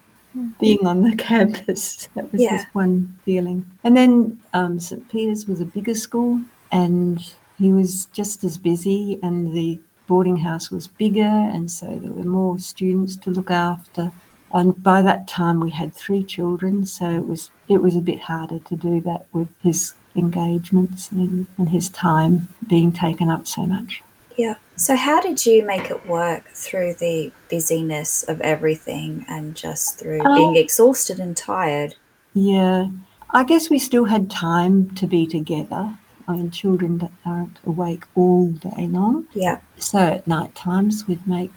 being 0.61 0.87
on 0.87 1.02
the 1.02 1.16
campus. 1.30 2.08
That 2.14 2.30
was 2.30 2.40
Yeah. 2.40 2.58
just 2.58 2.73
one 2.73 3.18
feeling. 3.25 3.68
And 3.82 3.96
then 3.96 4.40
um, 4.54 4.78
St. 4.78 5.08
Peter's 5.08 5.49
was 5.49 5.61
a 5.61 5.64
bigger 5.64 5.96
school, 5.96 6.40
and 6.70 7.18
he 7.58 7.72
was 7.72 8.06
just 8.06 8.44
as 8.44 8.58
busy, 8.58 9.18
and 9.22 9.52
the 9.54 9.78
boarding 10.06 10.36
house 10.36 10.70
was 10.70 10.86
bigger, 10.86 11.22
and 11.22 11.70
so 11.70 11.86
there 12.00 12.12
were 12.12 12.25
more 12.25 12.58
students 12.58 13.16
to 13.16 13.30
look 13.30 13.50
after. 13.50 14.12
And 14.52 14.80
by 14.82 15.02
that 15.02 15.26
time, 15.26 15.60
we 15.60 15.70
had 15.70 15.94
three 15.94 16.22
children, 16.22 16.86
so 16.86 17.10
it 17.10 17.26
was 17.26 17.50
it 17.68 17.82
was 17.82 17.96
a 17.96 18.00
bit 18.00 18.20
harder 18.20 18.58
to 18.60 18.76
do 18.76 19.00
that 19.02 19.26
with 19.32 19.48
his 19.62 19.94
engagements 20.14 21.10
and, 21.10 21.46
and 21.58 21.68
his 21.68 21.88
time 21.90 22.48
being 22.68 22.92
taken 22.92 23.28
up 23.28 23.46
so 23.46 23.66
much. 23.66 24.02
Yeah. 24.36 24.54
So, 24.76 24.94
how 24.94 25.20
did 25.20 25.44
you 25.46 25.64
make 25.64 25.90
it 25.90 26.06
work 26.06 26.48
through 26.54 26.94
the 26.94 27.32
busyness 27.50 28.22
of 28.25 28.40
everything 28.42 29.25
and 29.28 29.54
just 29.54 29.98
through 29.98 30.20
Oh. 30.25 30.34
being 30.34 30.56
exhausted 30.56 31.18
and 31.18 31.36
tired? 31.36 31.94
Yeah, 32.34 32.88
I 33.30 33.44
guess 33.44 33.70
we 33.70 33.78
still 33.78 34.04
had 34.04 34.30
time 34.30 34.90
to 34.96 35.06
be 35.06 35.26
together. 35.26 35.98
I 36.28 36.33
mean, 36.33 36.50
children 36.50 36.99
that 36.99 37.12
aren't 37.25 37.59
awake 37.64 38.04
all 38.14 38.49
day 38.49 38.87
long. 38.88 39.26
Yeah. 39.35 39.61
So 39.78 39.99
at 39.99 40.26
night 40.26 40.54
times, 40.54 41.06
we'd 41.06 41.26
make, 41.26 41.52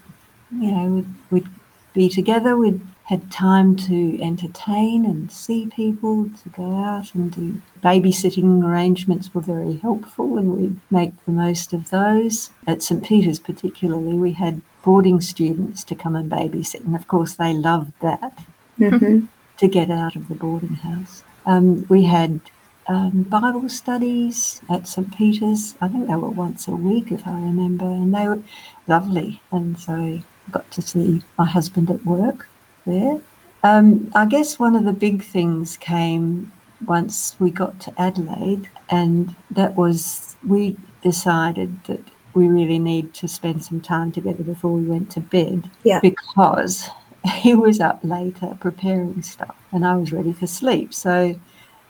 you 0.52 0.72
know, 0.72 0.86
we'd, 0.88 1.08
we'd 1.32 1.48
be 1.94 2.10
together. 2.10 2.56
We'd 2.56 2.82
had 3.06 3.32
time 3.32 3.76
to 3.76 4.22
entertain 4.22 5.04
and 5.04 5.32
see 5.32 5.66
people, 5.76 6.30
to 6.44 6.50
go 6.50 6.76
out 6.78 7.16
and 7.16 7.32
do 7.32 7.60
babysitting 7.84 8.64
arrangements 8.64 9.34
were 9.34 9.42
very 9.42 9.78
helpful, 9.78 10.38
and 10.38 10.56
we'd 10.56 10.80
make 10.92 11.14
the 11.26 11.32
most 11.32 11.74
of 11.74 11.90
those. 11.90 12.52
At 12.68 12.84
St. 12.84 13.04
Peter's, 13.04 13.40
particularly, 13.40 14.14
we 14.14 14.34
had 14.34 14.62
boarding 14.84 15.22
students 15.22 15.84
to 15.86 15.96
come 15.96 16.16
and 16.16 16.32
babysit, 16.32 16.86
and 16.86 16.96
of 16.96 17.08
course, 17.08 17.34
they 17.36 17.54
loved 17.54 17.94
that 18.02 18.46
Mm-hmm. 18.80 19.26
to 19.58 19.68
get 19.68 19.92
out 19.92 20.16
of 20.16 20.30
the 20.30 20.36
boarding 20.36 20.76
house. 20.76 21.24
Um, 21.46 21.86
we 21.90 22.04
had 22.06 22.40
um, 22.90 23.24
Bible 23.24 23.70
studies 23.70 24.62
at 24.70 24.88
St. 24.88 25.16
Peter's. 25.16 25.76
I 25.80 25.88
think 25.88 26.08
they 26.08 26.16
were 26.16 26.30
once 26.30 26.68
a 26.68 26.72
week, 26.72 27.12
if 27.12 27.26
I 27.26 27.32
remember, 27.32 27.86
and 27.86 28.14
they 28.14 28.28
were 28.28 28.42
lovely. 28.88 29.42
And 29.52 29.80
so 29.80 29.94
I 29.94 30.24
got 30.52 30.70
to 30.72 30.82
see 30.82 31.22
my 31.38 31.46
husband 31.46 31.90
at 31.92 32.04
work 32.06 32.50
there. 32.86 33.22
Um, 33.64 34.12
I 34.16 34.26
guess 34.26 34.58
one 34.60 34.76
of 34.76 34.86
the 34.86 34.94
big 34.94 35.24
things 35.24 35.78
came 35.78 36.52
once 36.86 37.36
we 37.40 37.52
got 37.52 37.80
to 37.82 37.94
Adelaide, 38.02 38.70
and 38.90 39.36
that 39.52 39.76
was 39.76 40.36
we 40.48 40.76
decided 41.04 41.84
that 41.86 42.02
we 42.34 42.48
really 42.48 42.80
need 42.80 43.14
to 43.14 43.28
spend 43.28 43.64
some 43.64 43.82
time 43.82 44.12
together 44.12 44.44
before 44.44 44.72
we 44.72 44.84
went 44.84 45.10
to 45.12 45.20
bed 45.20 45.70
Yeah. 45.84 46.00
because 46.00 46.90
he 47.36 47.54
was 47.54 47.80
up 47.80 48.00
later 48.04 48.56
preparing 48.60 49.22
stuff 49.22 49.56
and 49.72 49.86
I 49.86 49.96
was 49.96 50.12
ready 50.14 50.32
for 50.34 50.48
sleep. 50.48 50.94
So 50.94 51.36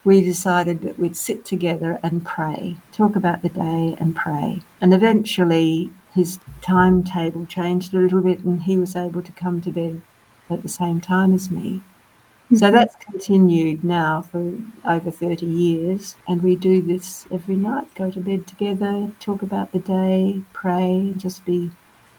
we 0.04 0.22
decided 0.22 0.82
that 0.82 0.98
we'd 0.98 1.18
sit 1.18 1.46
together 1.46 2.00
and 2.04 2.26
pray, 2.26 2.78
talk 2.92 3.16
about 3.16 3.42
the 3.42 3.50
day 3.50 3.96
and 4.00 4.16
pray. 4.16 4.62
And 4.82 4.94
eventually 4.94 5.92
his 6.14 6.40
timetable 6.62 7.46
changed 7.46 7.94
a 7.94 7.98
little 7.98 8.22
bit 8.22 8.40
and 8.40 8.64
he 8.64 8.78
was 8.78 8.96
able 8.96 9.22
to 9.22 9.32
come 9.34 9.62
to 9.62 9.72
bed 9.72 10.02
at 10.50 10.64
the 10.64 10.70
same 10.70 11.02
time 11.02 11.34
as 11.34 11.52
me. 11.52 11.82
So 12.56 12.66
mm-hmm. 12.66 12.76
that's 12.76 12.96
continued 12.96 13.84
now 13.84 14.24
for 14.24 14.56
over 14.84 15.12
30 15.12 15.46
years. 15.46 16.16
And 16.28 16.42
we 16.42 16.56
do 16.56 16.82
this 16.82 17.28
every 17.32 17.56
night 17.56 17.94
go 17.94 18.10
to 18.10 18.20
bed 18.20 18.48
together, 18.48 19.12
talk 19.20 19.44
about 19.44 19.72
the 19.72 19.80
day, 19.80 20.42
pray, 20.52 21.14
just 21.16 21.46
be, 21.46 21.70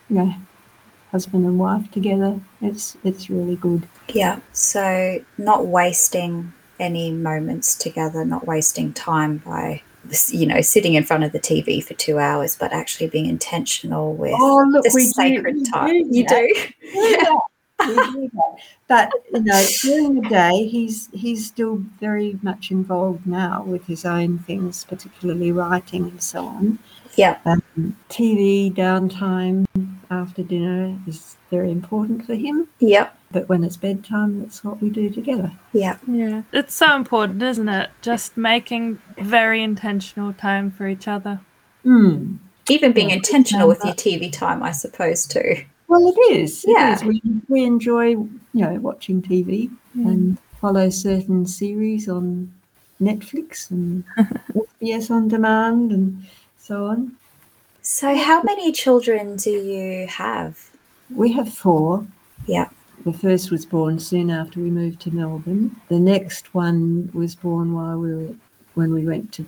you 0.08 0.16
know, 0.16 0.34
husband 1.10 1.44
and 1.46 1.58
wife 1.58 1.90
together. 1.90 2.40
It's 2.60 2.96
it's 3.02 3.28
really 3.28 3.56
good. 3.56 3.88
Yeah. 4.08 4.38
So, 4.52 5.24
not 5.36 5.66
wasting 5.66 6.52
any 6.80 7.10
moments 7.12 7.74
together, 7.76 8.24
not 8.24 8.46
wasting 8.46 8.92
time 8.94 9.38
by, 9.38 9.82
you 10.28 10.46
know, 10.46 10.60
sitting 10.60 10.94
in 10.94 11.04
front 11.04 11.22
of 11.24 11.32
the 11.32 11.38
TV 11.38 11.84
for 11.84 11.94
two 11.94 12.18
hours, 12.18 12.56
but 12.58 12.72
actually 12.72 13.08
being 13.08 13.26
intentional 13.26 14.14
with 14.14 14.34
Oh, 14.36 14.66
look, 14.70 14.84
the 14.84 14.90
we 14.94 15.04
do- 15.04 15.10
sacred 15.10 15.56
we 15.56 15.64
time. 15.70 15.94
you 16.10 16.26
do? 16.26 16.54
We 16.94 17.16
do 17.86 17.94
that. 17.94 18.12
We 18.14 18.20
do 18.22 18.30
that. 18.34 18.56
But 18.88 19.12
you 19.32 19.40
know, 19.42 19.66
during 19.82 20.20
the 20.20 20.28
day, 20.28 20.66
he's 20.66 21.08
he's 21.12 21.46
still 21.46 21.76
very 22.00 22.38
much 22.42 22.70
involved 22.70 23.26
now 23.26 23.62
with 23.64 23.86
his 23.86 24.04
own 24.04 24.38
things, 24.40 24.84
particularly 24.84 25.52
writing 25.52 26.04
and 26.04 26.22
so 26.22 26.46
on. 26.46 26.78
Yeah. 27.16 27.38
Um, 27.44 27.62
TV 28.08 28.72
downtime 28.72 29.66
after 30.10 30.42
dinner 30.42 30.98
is 31.06 31.36
very 31.50 31.70
important 31.70 32.24
for 32.24 32.34
him. 32.34 32.68
Yep. 32.78 33.16
But 33.32 33.48
when 33.48 33.62
it's 33.64 33.76
bedtime, 33.76 34.40
that's 34.40 34.64
what 34.64 34.80
we 34.80 34.90
do 34.90 35.10
together. 35.10 35.52
Yeah. 35.72 35.98
Yeah. 36.06 36.42
It's 36.52 36.74
so 36.74 36.96
important, 36.96 37.42
isn't 37.42 37.68
it? 37.68 37.90
Just 38.02 38.36
making 38.36 39.00
very 39.18 39.62
intentional 39.62 40.32
time 40.32 40.70
for 40.70 40.88
each 40.88 41.06
other. 41.08 41.40
Hmm. 41.82 42.36
Even 42.68 42.92
being 42.92 43.10
Yeah. 43.10 43.16
intentional 43.16 43.68
with 43.68 43.84
your 43.84 43.94
TV 43.94 44.30
time, 44.30 44.62
I 44.62 44.70
suppose, 44.72 45.26
too. 45.26 45.64
Well, 45.90 46.08
it 46.08 46.32
is. 46.32 46.64
It 46.64 46.70
Yeah. 46.70 46.94
is. 46.94 47.02
We, 47.02 47.20
we 47.48 47.64
enjoy, 47.64 48.10
you 48.10 48.30
know, 48.54 48.74
watching 48.74 49.20
TV 49.20 49.68
mm. 49.96 50.06
and 50.06 50.38
follow 50.60 50.88
certain 50.88 51.44
series 51.46 52.08
on 52.08 52.52
Netflix 53.02 53.72
and 53.72 54.04
SBS 54.80 55.10
on 55.10 55.26
demand 55.26 55.90
and 55.90 56.24
so 56.58 56.86
on. 56.86 57.16
So, 57.82 58.14
how 58.16 58.40
many 58.42 58.70
children 58.70 59.34
do 59.34 59.50
you 59.50 60.06
have? 60.06 60.70
We 61.12 61.32
have 61.32 61.52
four. 61.52 62.06
Yeah. 62.46 62.68
The 63.04 63.12
first 63.12 63.50
was 63.50 63.66
born 63.66 63.98
soon 63.98 64.30
after 64.30 64.60
we 64.60 64.70
moved 64.70 65.00
to 65.00 65.10
Melbourne. 65.10 65.74
The 65.88 65.98
next 65.98 66.54
one 66.54 67.10
was 67.12 67.34
born 67.34 67.72
while 67.72 67.98
we 67.98 68.14
were 68.14 68.34
when 68.74 68.94
we 68.94 69.04
went 69.04 69.32
to 69.32 69.44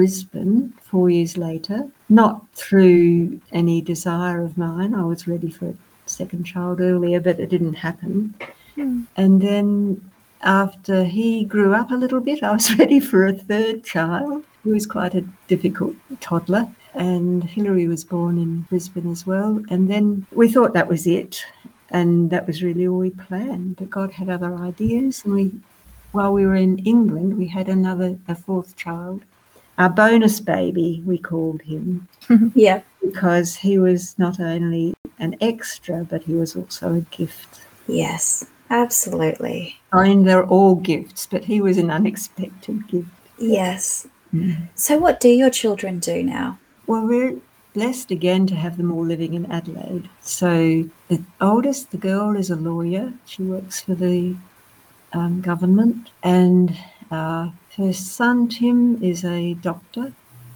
Brisbane 0.00 0.72
four 0.80 1.10
years 1.10 1.36
later. 1.36 1.86
Not 2.08 2.46
through 2.54 3.38
any 3.52 3.82
desire 3.82 4.40
of 4.40 4.56
mine. 4.56 4.94
I 4.94 5.04
was 5.04 5.28
ready 5.28 5.50
for 5.50 5.66
a 5.66 5.74
second 6.06 6.44
child 6.44 6.80
earlier, 6.80 7.20
but 7.20 7.38
it 7.38 7.50
didn't 7.50 7.74
happen. 7.74 8.34
Hmm. 8.76 9.02
And 9.18 9.42
then 9.42 10.10
after 10.40 11.04
he 11.04 11.44
grew 11.44 11.74
up 11.74 11.90
a 11.90 11.96
little 11.96 12.22
bit, 12.22 12.42
I 12.42 12.52
was 12.52 12.78
ready 12.78 12.98
for 12.98 13.26
a 13.26 13.34
third 13.34 13.84
child. 13.84 14.42
He 14.64 14.70
was 14.70 14.86
quite 14.86 15.14
a 15.14 15.26
difficult 15.48 15.96
toddler. 16.20 16.66
And 16.94 17.44
Hilary 17.44 17.86
was 17.86 18.02
born 18.02 18.38
in 18.38 18.62
Brisbane 18.70 19.10
as 19.12 19.26
well. 19.26 19.62
And 19.68 19.90
then 19.90 20.26
we 20.32 20.50
thought 20.50 20.72
that 20.72 20.88
was 20.88 21.06
it. 21.06 21.44
And 21.90 22.30
that 22.30 22.46
was 22.46 22.62
really 22.62 22.88
all 22.88 23.00
we 23.00 23.10
planned. 23.10 23.76
But 23.76 23.90
God 23.90 24.12
had 24.12 24.30
other 24.30 24.54
ideas. 24.54 25.26
And 25.26 25.34
we, 25.34 25.52
while 26.12 26.32
we 26.32 26.46
were 26.46 26.56
in 26.56 26.78
England, 26.78 27.36
we 27.36 27.48
had 27.48 27.68
another, 27.68 28.16
a 28.28 28.34
fourth 28.34 28.76
child. 28.76 29.24
Our 29.78 29.88
bonus 29.88 30.40
baby, 30.40 31.02
we 31.06 31.18
called 31.18 31.62
him, 31.62 32.06
Yeah. 32.54 32.82
because 33.02 33.56
he 33.56 33.78
was 33.78 34.18
not 34.18 34.38
only 34.40 34.94
an 35.18 35.36
extra, 35.40 36.04
but 36.04 36.22
he 36.24 36.34
was 36.34 36.54
also 36.56 36.94
a 36.94 37.00
gift. 37.16 37.60
Yes. 37.86 38.46
Absolutely. 38.68 39.76
I 39.92 40.08
mean, 40.08 40.24
they're 40.24 40.46
all 40.46 40.76
gifts, 40.76 41.26
but 41.26 41.44
he 41.44 41.60
was 41.60 41.76
an 41.76 41.90
unexpected 41.90 42.86
gift. 42.86 43.08
Yes. 43.38 44.06
Mm. 44.32 44.68
So, 44.76 44.96
what 44.98 45.18
do 45.18 45.28
your 45.28 45.50
children 45.50 45.98
do 45.98 46.22
now? 46.22 46.58
Well, 46.86 47.04
we're 47.06 47.36
blessed 47.74 48.10
again 48.10 48.46
to 48.46 48.54
have 48.54 48.76
them 48.76 48.92
all 48.92 49.04
living 49.04 49.34
in 49.34 49.50
Adelaide. 49.50 50.08
So 50.20 50.84
the 51.08 51.22
oldest, 51.40 51.90
the 51.90 51.96
girl, 51.96 52.36
is 52.36 52.50
a 52.50 52.56
lawyer. 52.56 53.12
She 53.26 53.42
works 53.42 53.80
for 53.80 53.94
the 53.94 54.36
um, 55.12 55.40
government. 55.40 56.10
And 56.22 56.76
our 57.10 57.52
first 57.76 58.08
son, 58.08 58.48
Tim, 58.48 59.02
is 59.02 59.24
a 59.24 59.54
doctor. 59.54 60.12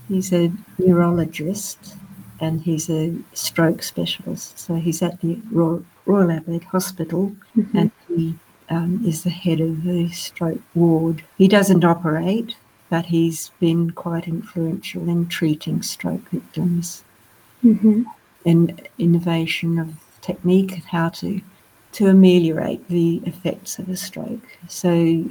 He's 0.08 0.32
a 0.32 0.52
neurologist. 0.78 1.96
and 2.40 2.60
he's 2.62 2.90
a 2.90 3.14
stroke 3.32 3.80
specialist. 3.82 4.58
So 4.58 4.74
he's 4.74 5.00
at 5.02 5.20
the 5.20 5.38
Royal, 5.52 5.84
Royal 6.04 6.32
Adelaide 6.32 6.64
Hospital, 6.64 7.34
Mhm. 7.56 7.74
and 7.74 7.90
he 8.08 8.34
um, 8.68 9.02
is 9.06 9.22
the 9.22 9.30
head 9.30 9.60
of 9.60 9.84
the 9.84 10.08
stroke 10.08 10.60
ward. 10.74 11.22
He 11.38 11.46
doesn't 11.48 11.84
operate, 11.84 12.56
but 12.90 13.06
he's 13.06 13.50
been 13.60 13.90
quite 13.92 14.26
influential 14.26 15.08
in 15.08 15.28
treating 15.28 15.80
stroke 15.82 16.28
victims 16.30 17.04
Mhm. 17.64 18.04
and 18.44 18.82
innovation 18.98 19.78
of 19.78 19.94
technique 20.20 20.72
and 20.72 20.82
how 20.84 21.10
to 21.20 21.40
to 21.92 22.08
ameliorate 22.08 22.86
the 22.88 23.22
effects 23.24 23.78
of 23.78 23.88
a 23.88 23.96
stroke. 23.96 24.58
So 24.68 25.24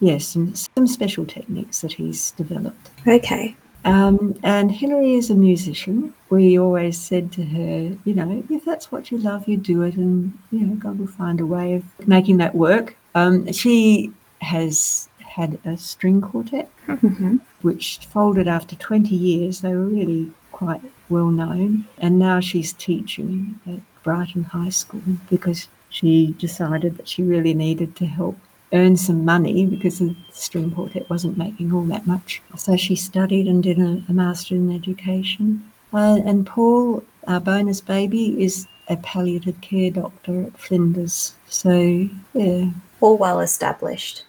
yes, 0.00 0.26
some, 0.28 0.54
some 0.54 0.86
special 0.86 1.24
techniques 1.26 1.80
that 1.82 1.92
he's 1.92 2.32
developed. 2.32 2.90
Okay. 3.06 3.56
Um, 3.84 4.38
and 4.42 4.70
Hilary 4.70 5.14
is 5.14 5.30
a 5.30 5.34
musician. 5.34 6.12
We 6.28 6.58
always 6.58 6.98
said 7.00 7.32
to 7.32 7.44
her, 7.44 7.96
you 8.04 8.14
know, 8.14 8.44
if 8.50 8.64
that's 8.64 8.92
what 8.92 9.10
you 9.10 9.18
love, 9.18 9.48
you 9.48 9.56
do 9.56 9.82
it, 9.82 9.94
and 9.96 10.36
you 10.52 10.60
know, 10.66 10.74
God 10.76 10.98
will 10.98 11.06
find 11.06 11.40
a 11.40 11.46
way 11.46 11.74
of 11.74 11.84
making 12.06 12.36
that 12.38 12.54
work. 12.54 12.96
Um, 13.14 13.50
she 13.52 14.12
has 14.42 15.08
had 15.18 15.58
a 15.64 15.76
string 15.76 16.20
quartet, 16.20 16.68
Mhm. 16.88 17.40
which 17.62 17.98
folded 18.12 18.48
after 18.48 18.76
20 18.76 19.14
years. 19.14 19.60
They 19.60 19.74
were 19.74 19.86
really 19.86 20.30
quite 20.52 20.82
well 21.08 21.30
known, 21.30 21.86
and 21.98 22.18
now 22.18 22.40
she's 22.40 22.72
teaching 22.74 23.58
at 23.66 23.80
Brighton 24.02 24.44
High 24.44 24.68
School 24.70 25.00
because 25.30 25.68
she 25.88 26.34
decided 26.38 26.96
that 26.98 27.08
she 27.08 27.22
really 27.22 27.54
needed 27.54 27.96
to 27.96 28.06
help 28.06 28.36
earn 28.72 28.96
some 28.96 29.24
money 29.24 29.66
because 29.66 29.98
the 29.98 30.14
string 30.32 30.70
quartet 30.70 31.08
wasn't 31.10 31.36
making 31.36 31.72
all 31.72 31.82
that 31.84 32.06
much. 32.06 32.40
So 32.56 32.76
she 32.76 32.94
studied 32.96 33.46
and 33.48 33.62
did 33.62 33.78
a, 33.78 34.02
a 34.08 34.12
master 34.12 34.54
in 34.54 34.72
education. 34.74 35.70
Uh, 35.92 36.20
and 36.24 36.46
Paul, 36.46 37.02
our 37.26 37.40
bonus 37.40 37.80
baby, 37.80 38.40
is 38.42 38.66
a 38.88 38.96
palliative 38.98 39.60
care 39.60 39.90
doctor 39.90 40.44
at 40.44 40.58
Flinders. 40.58 41.34
So 41.48 42.08
yeah, 42.34 42.70
All 43.00 43.16
well 43.18 43.40
established. 43.40 44.24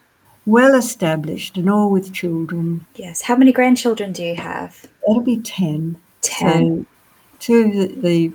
well 0.46 0.74
established 0.76 1.58
and 1.58 1.70
all 1.70 1.92
with 1.92 2.12
children. 2.14 2.86
Yes. 2.96 3.22
How 3.22 3.36
many 3.36 3.52
grandchildren 3.52 4.12
do 4.12 4.24
you 4.24 4.36
have? 4.36 4.88
That'll 5.06 5.22
be 5.22 5.38
ten. 5.40 5.98
Ten. 6.22 6.52
So 6.52 6.86
two 7.40 7.82
of 7.96 8.02
the 8.02 8.32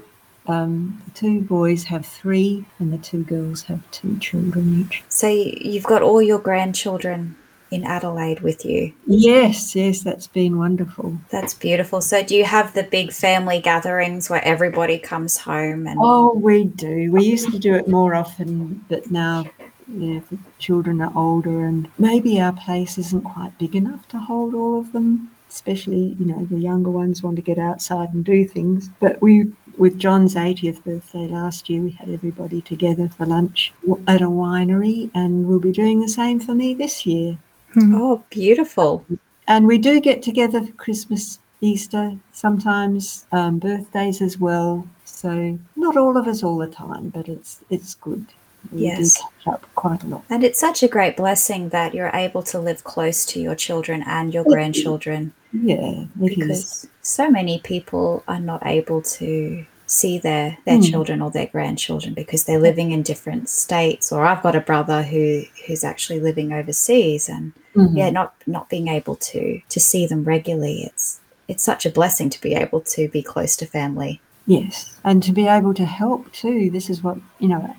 um, 0.49 1.03
the 1.05 1.11
two 1.13 1.41
boys 1.43 1.85
have 1.85 2.07
three, 2.07 2.65
and 2.79 2.93
the 2.93 2.99
two 2.99 3.25
girls 3.25 3.63
have 3.65 3.81
two 3.91 4.19
children 4.19 4.81
each. 4.87 5.03
So 5.09 5.29
you- 5.29 5.57
you've 5.61 5.85
got 5.85 6.03
all 6.03 6.23
your 6.23 6.39
grandchildren 6.39 7.37
in 7.71 7.85
Adelaide 7.85 8.41
with 8.41 8.65
you. 8.65 8.93
Yes, 9.07 9.75
yes, 9.75 10.03
that's 10.03 10.29
been 10.29 10.57
wonderful. 10.57 11.19
That's 11.31 11.53
beautiful. 11.55 12.01
So 12.01 12.23
do 12.23 12.37
you 12.37 12.45
have 12.45 12.73
the 12.75 12.85
big 12.85 13.13
family 13.13 13.61
gatherings 13.61 14.31
where 14.31 14.45
everybody 14.45 14.99
comes 14.99 15.37
home 15.39 15.87
and 15.87 15.99
Oh, 16.01 16.33
we 16.35 16.65
do. 16.65 17.11
We 17.11 17.25
used 17.25 17.51
to 17.51 17.59
do 17.59 17.75
it 17.75 17.89
more 17.89 18.15
often, 18.15 18.85
but 18.89 19.11
now, 19.11 19.47
yeah, 19.89 20.21
the 20.31 20.39
children 20.59 21.01
are 21.01 21.13
older, 21.17 21.65
and 21.65 21.89
maybe 21.99 22.41
our 22.41 22.53
place 22.53 22.99
isn't 22.99 23.23
quite 23.25 23.59
big 23.59 23.75
enough 23.75 24.07
to 24.09 24.19
hold 24.19 24.55
all 24.55 24.79
of 24.79 24.93
them. 24.93 25.31
Especially, 25.49 26.17
you 26.19 26.27
know, 26.27 26.45
the 26.51 26.59
younger 26.59 26.91
ones 26.91 27.23
want 27.23 27.37
to 27.37 27.43
get 27.43 27.57
outside 27.59 28.13
and 28.13 28.25
do 28.25 28.47
things. 28.47 28.91
But 29.01 29.23
we, 29.23 29.51
with 29.79 29.99
John's 29.99 30.35
80th 30.35 30.83
birthday 30.85 31.27
last 31.27 31.69
year, 31.69 31.83
we 31.83 31.91
had 31.91 32.09
everybody 32.09 32.61
together 32.63 33.09
for 33.09 33.27
lunch 33.27 33.73
at 34.07 34.23
a 34.23 34.27
winery, 34.27 35.11
and 35.15 35.47
we'll 35.47 35.61
be 35.61 35.73
doing 35.73 36.01
the 36.01 36.09
same 36.09 36.41
for 36.41 36.55
me 36.55 36.75
this 36.75 37.07
year. 37.07 37.39
Oh, 37.79 38.25
beautiful. 38.31 39.05
And 39.49 39.67
we 39.67 39.79
do 39.79 40.01
get 40.01 40.23
together 40.23 40.65
for 40.65 40.73
Christmas, 40.73 41.39
Easter, 41.61 42.17
sometimes 42.33 43.27
um, 43.33 43.59
birthdays 43.59 44.23
as 44.23 44.39
well. 44.39 44.87
So 45.05 45.59
not 45.77 45.97
all 45.97 46.17
of 46.17 46.27
us 46.27 46.43
all 46.43 46.59
the 46.59 46.67
time, 46.67 47.11
but 47.11 47.29
it's 47.29 47.61
it's 47.71 47.95
good. 47.95 48.27
Yes. 48.73 49.17
catch 49.17 49.47
up 49.55 49.67
quite 49.75 50.03
a 50.03 50.07
lot. 50.07 50.25
And 50.31 50.43
it's 50.45 50.59
such 50.61 50.83
a 50.83 50.89
great 50.89 51.17
blessing 51.17 51.69
that 51.71 51.95
you're 51.95 52.11
able 52.15 52.43
to 52.45 52.59
live 52.59 52.85
close 52.85 53.25
to 53.27 53.41
your 53.41 53.55
children 53.55 54.03
and 54.07 54.33
your 54.35 54.45
grandchildren 54.45 55.33
Yeah, 55.53 56.05
it 56.21 56.33
is. 56.33 56.37
because 56.37 56.87
so 57.03 57.31
many 57.31 57.61
people 57.61 58.23
are 58.29 58.41
not 58.41 58.67
able 58.67 59.03
to 59.03 59.65
see 59.89 60.19
their 60.19 60.59
their 60.65 60.79
Mm. 60.79 60.91
children 60.91 61.23
or 61.23 61.31
their 61.31 61.47
grandchildren 61.47 62.13
because 62.13 62.43
they're 62.45 62.59
living 62.59 62.91
in 62.91 63.03
different 63.03 63.49
states 63.49 64.11
or 64.11 64.27
I've 64.27 64.43
got 64.43 64.57
a 64.57 64.61
brother 64.61 65.03
who 65.05 65.45
who's 65.65 65.85
actually 65.85 66.19
living 66.19 66.53
overseas 66.53 67.29
and 67.29 67.53
Mhm. 67.77 67.97
yeah 67.97 68.11
not 68.11 68.35
not 68.49 68.69
being 68.69 68.89
able 68.89 69.15
to 69.15 69.61
to 69.69 69.79
see 69.81 70.05
them 70.05 70.25
regularly 70.25 70.83
it's 70.83 71.21
it's 71.47 71.63
such 71.63 71.87
a 71.87 71.91
blessing 71.91 72.29
to 72.31 72.41
be 72.41 72.55
able 72.57 72.81
to 72.81 73.07
be 73.09 73.23
close 73.23 73.55
to 73.59 73.67
family 73.67 74.21
Yes, 74.49 74.93
and 75.05 75.23
to 75.23 75.33
be 75.33 75.47
able 75.49 75.75
to 75.75 75.85
help 75.85 76.33
too. 76.33 76.71
This 76.71 76.89
is 76.91 77.03
what 77.03 77.19
you 77.41 77.49
know. 77.49 77.75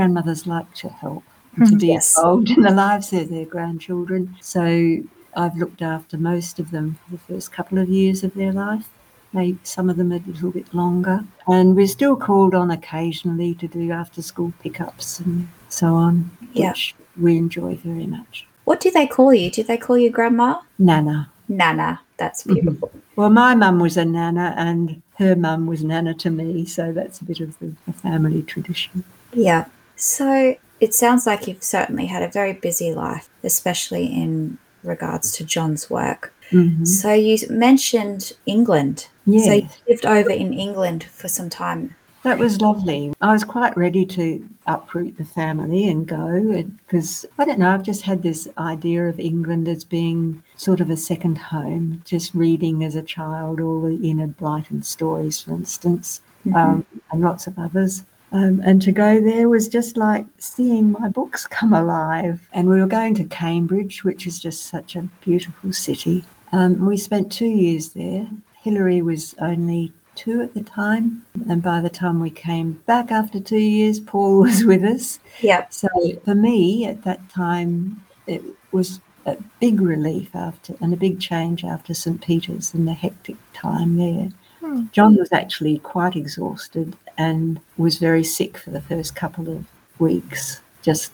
Grandmothers 0.00 0.46
like 0.46 0.72
to 0.74 0.88
help, 0.90 1.24
to 1.56 1.62
Mhm. 1.62 1.80
be 1.80 1.86
Yes. 1.86 2.16
involved 2.18 2.50
in 2.50 2.62
the 2.62 2.70
lives 2.70 3.12
of 3.14 3.30
their 3.30 3.46
grandchildren. 3.46 4.36
So 4.42 4.98
I've 5.34 5.56
looked 5.56 5.80
after 5.80 6.18
most 6.18 6.60
of 6.60 6.70
them 6.70 6.96
for 7.02 7.12
the 7.12 7.22
first 7.34 7.50
couple 7.50 7.78
of 7.78 7.88
years 7.88 8.22
of 8.22 8.34
their 8.34 8.52
life. 8.52 8.86
Maybe 9.32 9.58
some 9.62 9.88
of 9.88 9.96
them 9.96 10.12
a 10.12 10.20
little 10.26 10.50
bit 10.50 10.72
longer, 10.74 11.24
and 11.48 11.74
we're 11.74 11.86
still 11.86 12.14
called 12.14 12.54
on 12.54 12.70
occasionally 12.70 13.54
to 13.54 13.66
do 13.66 13.90
after-school 13.90 14.52
pickups 14.62 15.18
and 15.20 15.48
so 15.70 15.94
on, 15.94 16.30
Yeah. 16.52 16.68
which 16.70 16.94
we 17.20 17.38
enjoy 17.38 17.76
very 17.82 18.06
much. 18.06 18.46
what 18.66 18.80
do 18.80 18.90
they 18.90 19.06
call 19.06 19.32
you 19.32 19.48
do 19.48 19.62
they 19.62 19.76
call 19.76 19.96
you 19.96 20.10
grandma 20.10 20.56
Nana. 20.76 21.28
nana 21.48 22.00
that's 22.16 22.42
Mhm. 22.42 22.54
beautiful 22.54 22.90
Well, 23.14 23.30
my 23.30 23.54
mum 23.54 23.78
was 23.78 23.96
a 23.96 24.04
nana, 24.04 24.52
and 24.58 25.00
her 25.18 25.34
mum 25.36 25.66
was 25.66 25.82
nana 25.84 26.12
to 26.14 26.30
me, 26.30 26.64
so 26.66 26.92
that's 26.92 27.20
a 27.20 27.24
bit 27.24 27.38
of 27.40 27.56
the, 27.60 27.72
the 27.86 27.92
family 27.92 28.42
tradition. 28.42 29.04
Yeah. 29.32 29.66
So 29.96 30.54
it 30.80 30.94
sounds 30.94 31.26
like 31.26 31.48
you've 31.48 31.62
certainly 31.62 32.06
had 32.06 32.22
a 32.22 32.28
very 32.28 32.52
busy 32.52 32.92
life, 32.94 33.28
especially 33.42 34.06
in 34.06 34.58
regards 34.82 35.32
to 35.32 35.44
John's 35.44 35.90
work. 35.90 36.32
Mhm. 36.50 36.86
So 36.86 37.12
you 37.12 37.38
mentioned 37.50 38.32
England. 38.46 39.08
Yeah. 39.24 39.44
So 39.44 39.52
you 39.52 39.68
lived 39.88 40.06
over 40.06 40.30
in 40.30 40.52
England 40.52 41.04
for 41.04 41.28
some 41.28 41.48
time. 41.50 41.94
that 42.22 42.38
was 42.40 42.60
lovely. 42.60 43.12
I 43.20 43.32
was 43.32 43.44
quite 43.44 43.76
ready 43.76 44.04
to 44.06 44.44
uproot 44.66 45.16
the 45.16 45.24
family 45.24 45.88
and 45.88 46.08
go 46.08 46.64
because 46.88 47.24
I 47.38 47.44
don't 47.44 47.60
know, 47.60 47.70
I've 47.70 47.84
just 47.84 48.02
had 48.02 48.24
this 48.24 48.48
idea 48.58 49.08
of 49.08 49.20
England 49.20 49.68
as 49.68 49.84
being 49.84 50.42
sort 50.56 50.80
of 50.80 50.90
a 50.90 50.96
second 50.96 51.38
home, 51.38 52.02
just 52.04 52.34
reading 52.34 52.82
as 52.82 52.96
a 52.96 53.02
child 53.02 53.60
all 53.60 53.80
the 53.80 54.04
Enid 54.04 54.36
Blyton 54.38 54.84
stories, 54.84 55.40
for 55.40 55.52
instance, 55.52 56.20
um, 56.52 56.84
and 57.12 57.20
lots 57.20 57.46
of 57.46 57.60
others. 57.60 58.02
Um, 58.32 58.60
and 58.64 58.82
to 58.82 58.92
go 58.92 59.20
there 59.20 59.48
was 59.48 59.68
just 59.68 59.96
like 59.96 60.26
seeing 60.38 60.92
my 60.92 61.08
books 61.08 61.46
come 61.46 61.72
alive. 61.72 62.40
And 62.52 62.68
we 62.68 62.80
were 62.80 62.86
going 62.86 63.14
to 63.16 63.24
Cambridge, 63.24 64.04
which 64.04 64.26
is 64.26 64.40
just 64.40 64.66
such 64.66 64.96
a 64.96 65.08
beautiful 65.20 65.72
city. 65.72 66.24
Um, 66.52 66.86
we 66.86 66.96
spent 66.96 67.30
two 67.30 67.46
years 67.46 67.90
there. 67.90 68.28
Hilary 68.62 69.02
was 69.02 69.34
only 69.40 69.92
two 70.16 70.40
at 70.40 70.54
the 70.54 70.62
time. 70.62 71.24
And 71.48 71.62
by 71.62 71.80
the 71.80 71.90
time 71.90 72.20
we 72.20 72.30
came 72.30 72.72
back 72.86 73.12
after 73.12 73.38
two 73.38 73.58
years, 73.58 74.00
Paul 74.00 74.38
was 74.42 74.64
with 74.64 74.82
us. 74.82 75.20
Yep. 75.40 75.72
So 75.72 75.88
for 76.24 76.34
me 76.34 76.86
at 76.86 77.04
that 77.04 77.28
time, 77.28 78.04
it 78.26 78.42
was 78.72 79.00
a 79.26 79.36
big 79.60 79.80
relief 79.80 80.34
after 80.34 80.74
and 80.80 80.92
a 80.92 80.96
big 80.96 81.20
change 81.20 81.64
after 81.64 81.94
St. 81.94 82.20
Peter's 82.20 82.74
and 82.74 82.86
the 82.86 82.94
hectic 82.94 83.36
time 83.52 83.96
there. 83.96 84.30
Hmm. 84.60 84.86
John 84.92 85.16
was 85.16 85.32
actually 85.32 85.78
quite 85.78 86.16
exhausted 86.16 86.96
and 87.18 87.60
was 87.76 87.98
very 87.98 88.24
sick 88.24 88.56
for 88.58 88.70
the 88.70 88.80
first 88.80 89.14
couple 89.16 89.48
of 89.48 89.64
weeks, 89.98 90.60
just 90.82 91.12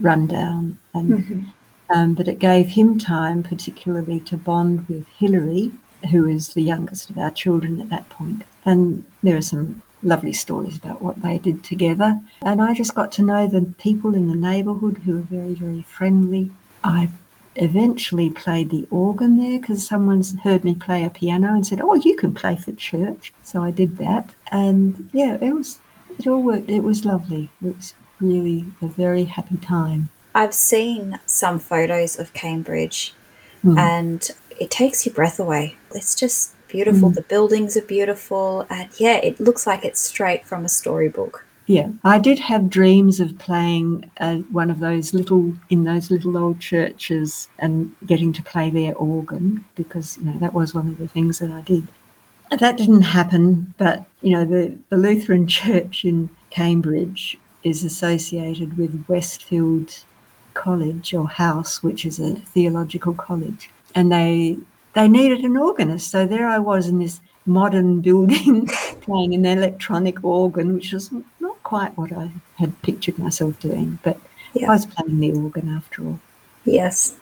run 0.00 0.26
down. 0.26 0.78
And 0.92 1.10
Mhm. 1.10 1.46
um, 1.94 2.14
but 2.14 2.28
it 2.28 2.38
gave 2.38 2.68
him 2.68 2.98
time, 2.98 3.42
particularly 3.42 4.20
to 4.20 4.36
bond 4.36 4.88
with 4.88 5.06
Hilary, 5.18 5.70
who 6.10 6.26
is 6.26 6.48
the 6.48 6.62
youngest 6.62 7.10
of 7.10 7.18
our 7.18 7.30
children 7.30 7.80
at 7.80 7.90
that 7.90 8.08
point. 8.08 8.42
And 8.64 9.04
there 9.22 9.36
are 9.36 9.42
some 9.42 9.82
lovely 10.02 10.32
stories 10.32 10.76
about 10.76 11.02
what 11.02 11.22
they 11.22 11.38
did 11.38 11.62
together. 11.64 12.20
And 12.42 12.60
I 12.60 12.74
just 12.74 12.94
got 12.94 13.12
to 13.12 13.22
know 13.22 13.46
the 13.46 13.62
people 13.78 14.14
in 14.14 14.28
the 14.28 14.34
neighbourhood 14.34 14.98
who 15.04 15.14
were 15.14 15.20
very, 15.20 15.54
very 15.54 15.82
friendly. 15.82 16.50
I 16.82 17.08
eventually 17.56 18.30
played 18.30 18.70
the 18.70 18.86
organ 18.90 19.38
there 19.38 19.58
because 19.60 19.86
someone's 19.86 20.38
heard 20.40 20.64
me 20.64 20.74
play 20.74 21.04
a 21.04 21.10
piano 21.10 21.48
and 21.54 21.66
said, 21.66 21.80
"Oh, 21.80 21.94
you 21.94 22.16
can 22.16 22.34
play 22.34 22.56
for 22.56 22.72
church." 22.72 23.32
So 23.42 23.62
I 23.62 23.70
did 23.70 23.98
that, 23.98 24.30
and 24.50 25.08
yeah, 25.12 25.38
it 25.40 25.52
was 25.54 25.78
it 26.18 26.26
all 26.26 26.42
worked. 26.42 26.68
It 26.68 26.80
was 26.82 27.04
lovely. 27.04 27.50
It 27.64 27.76
was 27.76 27.94
really 28.20 28.66
a 28.82 28.86
very 28.86 29.24
happy 29.24 29.56
time. 29.58 30.08
I've 30.34 30.54
seen 30.54 31.18
some 31.26 31.58
photos 31.58 32.18
of 32.18 32.32
Cambridge 32.32 33.14
Mm. 33.64 33.78
and 33.78 34.30
it 34.60 34.70
takes 34.70 35.06
your 35.06 35.14
breath 35.14 35.40
away. 35.40 35.76
It's 35.94 36.14
just 36.14 36.54
beautiful. 36.68 37.10
Mm. 37.10 37.14
The 37.14 37.22
buildings 37.22 37.76
are 37.78 37.82
beautiful. 37.82 38.66
And 38.68 38.88
yeah, 38.98 39.16
it 39.16 39.40
looks 39.40 39.66
like 39.66 39.84
it's 39.84 40.00
straight 40.00 40.46
from 40.46 40.64
a 40.64 40.68
storybook. 40.68 41.46
Yeah, 41.66 41.88
I 42.04 42.18
did 42.18 42.38
have 42.40 42.68
dreams 42.68 43.20
of 43.20 43.38
playing 43.38 44.10
uh, 44.20 44.36
one 44.50 44.70
of 44.70 44.80
those 44.80 45.14
little 45.14 45.54
in 45.70 45.84
those 45.84 46.10
little 46.10 46.36
old 46.36 46.60
churches 46.60 47.48
and 47.58 47.94
getting 48.06 48.32
to 48.34 48.42
play 48.42 48.68
their 48.70 48.94
organ 48.96 49.64
because 49.74 50.18
you 50.18 50.24
know 50.24 50.38
that 50.40 50.52
was 50.52 50.74
one 50.74 50.88
of 50.88 50.98
the 50.98 51.08
things 51.08 51.38
that 51.38 51.50
I 51.50 51.62
did. 51.62 51.88
that 52.58 52.76
didn't 52.76 53.02
happen, 53.02 53.74
but 53.78 54.04
you 54.22 54.32
know, 54.32 54.44
the, 54.44 54.76
the 54.90 54.96
Lutheran 54.96 55.46
Church 55.60 56.04
in 56.04 56.30
Cambridge 56.50 57.38
is 57.62 57.84
associated 57.84 58.76
with 58.78 59.04
Westfield 59.08 60.04
College 60.54 61.14
or 61.14 61.28
House, 61.28 61.82
which 61.82 62.04
is 62.04 62.20
a 62.20 62.34
theological 62.36 63.14
college, 63.14 63.70
and 63.94 64.12
they 64.12 64.58
they 64.94 65.08
needed 65.08 65.40
an 65.44 65.56
organist. 65.56 66.10
So 66.10 66.26
there 66.26 66.46
I 66.48 66.58
was 66.58 66.88
in 66.88 66.98
this 66.98 67.20
modern 67.46 68.00
building 68.08 68.66
playing 69.00 69.34
an 69.34 69.44
electronic 69.46 70.22
organ, 70.24 70.74
which 70.74 70.92
was 70.92 71.10
not 71.40 71.53
quite 71.74 71.98
what 71.98 72.12
I 72.12 72.30
had 72.54 72.80
pictured 72.82 73.18
myself 73.18 73.58
doing, 73.58 73.98
but 74.04 74.16
yeah. 74.52 74.70
I 74.70 74.74
was 74.74 74.86
playing 74.86 75.18
the 75.18 75.32
organ 75.32 75.68
after 75.68 76.06
all. 76.06 76.20
Yes. 76.64 77.16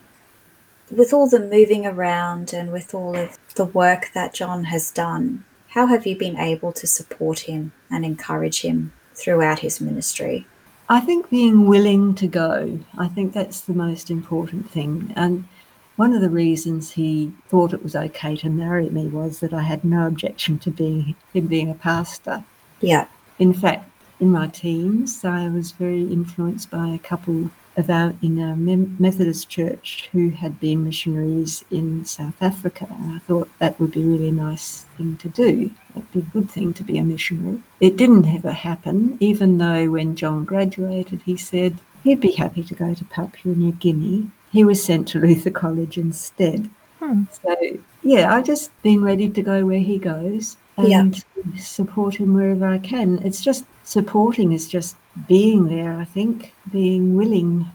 With 0.91 1.15
all 1.15 1.27
the 1.27 1.41
moving 1.41 1.87
around 1.87 2.53
and 2.53 2.71
with 2.71 2.95
all 2.95 3.17
of 3.17 3.39
the 3.55 3.65
work 3.65 4.11
that 4.13 4.35
John 4.35 4.65
has 4.65 4.91
done, 4.91 5.47
how 5.69 5.87
have 5.87 6.07
you 6.07 6.19
been 6.19 6.37
able 6.37 6.71
to 6.73 6.87
support 6.87 7.39
him 7.39 7.73
and 7.91 8.05
encourage 8.05 8.61
him 8.61 8.93
throughout 9.15 9.61
his 9.61 9.81
ministry? 9.81 10.47
I 10.91 11.01
think 11.01 11.31
being 11.31 11.67
willing 11.67 12.15
to 12.17 12.27
go, 12.27 12.79
I 12.99 13.09
think 13.09 13.33
that's 13.33 13.63
the 13.63 13.73
most 13.73 14.11
important 14.11 14.71
thing. 14.71 15.15
And 15.17 15.49
one 15.97 16.13
of 16.13 16.21
the 16.21 16.29
reasons 16.29 16.91
he 16.91 17.33
thought 17.49 17.73
it 17.73 17.83
was 17.83 17.97
okay 17.97 18.37
to 18.37 18.51
marry 18.51 18.91
me 18.91 19.07
was 19.07 19.41
that 19.41 19.55
I 19.55 19.63
had 19.63 19.83
no 19.83 20.07
objection 20.07 20.59
to 20.59 20.71
being 20.71 21.17
him 21.33 21.47
being 21.47 21.71
a 21.71 21.75
pastor. 21.75 22.45
Yeah. 22.83 23.07
In 23.39 23.55
fact, 23.55 23.89
in 24.21 24.31
my 24.31 24.47
teens, 24.49 25.25
I 25.25 25.49
was 25.49 25.73
very 25.73 26.03
influenced 26.03 26.71
by 26.71 26.89
a 26.89 26.99
couple 26.99 27.51
of 27.77 27.89
our 27.89 28.15
in 28.23 28.39
our 28.39 28.55
Methodist 28.57 29.49
church 29.49 30.09
who 30.13 30.31
had 30.31 30.61
been 30.61 30.85
missionaries 30.85 31.65
in 31.71 32.05
South 32.05 32.37
Africa. 32.41 32.87
And 32.91 33.15
I 33.15 33.19
thought 33.21 33.49
that 33.59 33.79
would 33.81 33.93
be 33.93 34.03
a 34.03 34.07
really 34.07 34.31
nice 34.31 34.85
thing 34.97 35.17
to 35.19 35.29
do. 35.29 35.71
It'd 35.97 36.13
be 36.13 36.21
a 36.21 36.23
good 36.23 36.51
thing 36.51 36.75
to 36.75 36.85
be 36.85 36.99
a 36.99 37.05
missionary. 37.05 37.63
It 37.81 37.97
didn't 37.97 38.27
ever 38.27 38.53
happen, 38.53 39.17
even 39.21 39.59
though 39.59 39.91
when 39.91 40.17
John 40.17 40.45
graduated, 40.45 41.23
he 41.23 41.37
said 41.37 41.79
he'd 42.05 42.21
be 42.21 42.33
happy 42.33 42.63
to 42.65 42.75
go 42.75 42.95
to 42.95 43.05
Papua 43.07 43.55
New 43.55 43.73
Guinea. 43.73 44.31
He 44.51 44.65
was 44.65 44.83
sent 44.83 45.09
to 45.09 45.21
Luther 45.27 45.51
College 45.51 45.97
instead. 45.97 46.69
Hmm. 46.99 47.25
So, 47.43 47.57
yeah, 48.03 48.35
I've 48.35 48.45
just 48.45 48.71
been 48.83 49.03
ready 49.03 49.29
to 49.31 49.43
go 49.43 49.65
where 49.65 49.81
he 49.81 49.99
goes 49.99 50.57
and 50.77 50.89
yeah. 51.17 51.61
support 51.61 52.17
him 52.17 52.35
wherever 52.35 52.67
I 52.67 52.79
can. 52.79 53.19
It's 53.25 53.41
just 53.41 53.65
supporting 53.85 54.53
is 54.53 54.69
just 54.69 54.97
being 55.29 55.69
there, 55.69 55.99
I 55.99 56.05
think, 56.05 56.55
being 56.71 57.17
willing. 57.17 57.71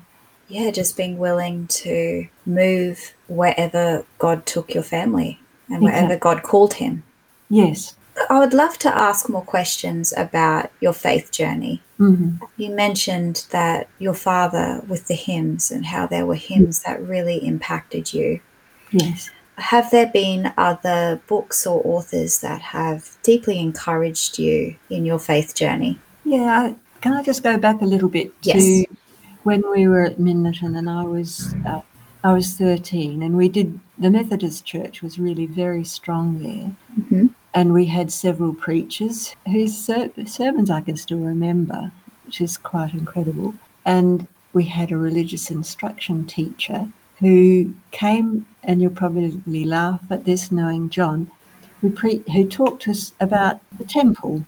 Yeah, 0.48 0.72
just 0.72 0.96
being 0.96 1.17
willing 1.17 1.67
to 1.67 2.28
move 2.46 3.13
wherever 3.28 4.06
God 4.17 4.46
took 4.46 4.74
your 4.74 4.84
family 4.84 5.39
and 5.70 5.84
wherever 5.84 6.13
exactly. 6.13 6.20
God 6.20 6.43
called 6.43 6.76
him. 6.76 7.04
Yes. 7.50 7.96
I 8.30 8.39
would 8.39 8.54
love 8.54 8.78
to 8.80 8.89
ask 8.89 9.30
more 9.30 9.43
questions 9.43 10.13
about 10.17 10.72
your 10.82 10.93
faith 10.93 11.32
journey. 11.32 11.82
Mm-hmm. 12.00 12.43
You 12.58 12.72
mentioned 12.72 13.46
that 13.52 13.89
your 14.00 14.13
father 14.13 14.82
with 14.88 15.08
the 15.08 15.13
hymns 15.15 15.70
and 15.72 15.86
how 15.86 16.08
there 16.08 16.26
were 16.26 16.36
hymns 16.36 16.84
that 16.84 17.02
really 17.02 17.38
impacted 17.46 18.13
you. 18.13 18.39
Yes. 18.91 19.30
Have 19.58 19.89
there 19.89 20.08
been 20.08 20.54
other 20.58 21.20
books 21.28 21.65
or 21.65 21.82
authors 21.84 22.39
that 22.39 22.62
have 22.62 23.17
deeply 23.24 23.60
encouraged 23.60 24.38
you 24.38 24.76
in 24.89 25.06
your 25.06 25.20
faith 25.20 25.56
journey? 25.56 26.00
Yeah, 26.24 26.74
can 27.02 27.13
I 27.13 27.24
just 27.24 27.43
go 27.43 27.58
back 27.58 27.82
a 27.82 27.86
little 27.86 28.10
bit 28.10 28.32
yes. 28.41 28.63
to 28.63 28.86
when 29.43 29.63
we 29.72 29.88
were 29.88 30.04
at 30.04 30.17
Minlaton 30.17 30.78
and 30.78 30.89
I 30.89 31.04
was 31.04 31.56
uh, 31.65 31.82
I 32.24 32.34
was 32.34 32.56
13 32.56 33.24
and 33.24 33.38
we 33.38 33.50
did 33.50 33.80
the 33.98 34.10
Methodist 34.10 34.65
Church 34.65 35.02
was 35.02 35.17
really 35.17 35.46
very 35.46 35.84
strong 35.84 36.39
there. 36.43 36.76
Mm-hmm. 37.00 37.28
And 37.54 37.74
we 37.74 37.86
had 37.86 38.12
several 38.12 38.54
preachers 38.54 39.36
whose 39.48 39.76
ser- 39.76 40.12
sermons 40.26 40.70
I 40.70 40.82
can 40.82 40.98
still 40.98 41.20
remember, 41.20 41.91
which 42.26 42.41
is 42.41 42.58
quite 42.58 42.93
incredible. 42.93 43.56
And 43.86 44.28
we 44.54 44.65
had 44.65 44.91
a 44.91 44.98
religious 44.98 45.50
instruction 45.50 46.26
teacher 46.26 46.91
who 47.19 47.73
came, 47.91 48.45
and 48.63 48.82
you'll 48.82 48.91
probably 48.91 49.65
laugh 49.65 50.01
at 50.10 50.25
this 50.25 50.51
knowing 50.51 50.89
John, 50.89 51.32
who, 51.82 51.89
pre- 51.89 52.23
who 52.32 52.47
talked 52.47 52.84
to 52.84 52.91
us 52.91 53.13
about 53.19 53.60
the 53.77 53.86
temple 53.86 54.45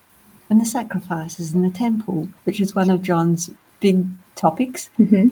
and 0.49 0.61
the 0.61 0.65
sacrifices 0.65 1.53
in 1.53 1.61
the 1.61 1.69
temple, 1.69 2.29
which 2.43 2.59
is 2.59 2.75
one 2.75 2.89
of 2.89 3.03
John's 3.03 3.49
big 3.79 4.05
topics, 4.35 4.89
mm-hmm. 4.99 5.29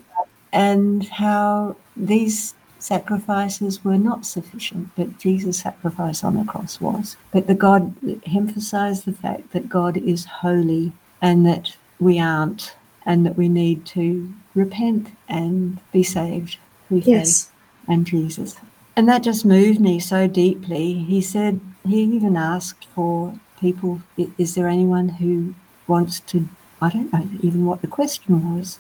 and 0.54 1.08
how 1.08 1.76
these 1.96 2.54
sacrifices 2.80 3.84
were 3.84 3.98
not 3.98 4.26
sufficient, 4.26 4.90
but 4.96 5.18
Jesus' 5.18 5.60
sacrifice 5.60 6.24
on 6.24 6.38
the 6.38 6.46
cross 6.46 6.80
was. 6.80 7.18
But 7.32 7.48
the 7.48 7.56
God 7.56 7.96
emphasized 8.28 9.06
the 9.06 9.14
fact 9.14 9.52
that 9.52 9.70
God 9.70 9.98
is 9.98 10.26
holy 10.26 10.94
and 11.22 11.46
that 11.46 11.76
we 12.00 12.20
aren't, 12.20 12.76
and 13.06 13.26
that 13.26 13.38
we 13.38 13.50
need 13.50 13.86
to 13.88 14.32
repent 14.54 15.10
and 15.28 15.80
be 15.92 16.04
saved 16.04 16.58
through 16.88 17.02
yes. 17.06 17.52
and 17.88 18.06
Jesus. 18.06 18.56
And 18.96 19.08
that 19.08 19.24
just 19.24 19.46
moved 19.46 19.80
me 19.80 20.00
so 20.00 20.28
deeply. 20.28 20.94
He 20.94 21.22
said, 21.22 21.60
he 21.86 22.02
even 22.02 22.36
asked 22.36 22.86
for 22.96 23.40
people, 23.60 24.02
is 24.38 24.56
there 24.56 24.68
anyone 24.68 25.10
who 25.10 25.54
wants 25.88 26.20
to, 26.22 26.50
I 26.82 26.90
don't 26.90 27.14
know 27.14 27.28
even 27.42 27.66
what 27.66 27.82
the 27.82 27.88
question 27.88 28.56
was, 28.56 28.80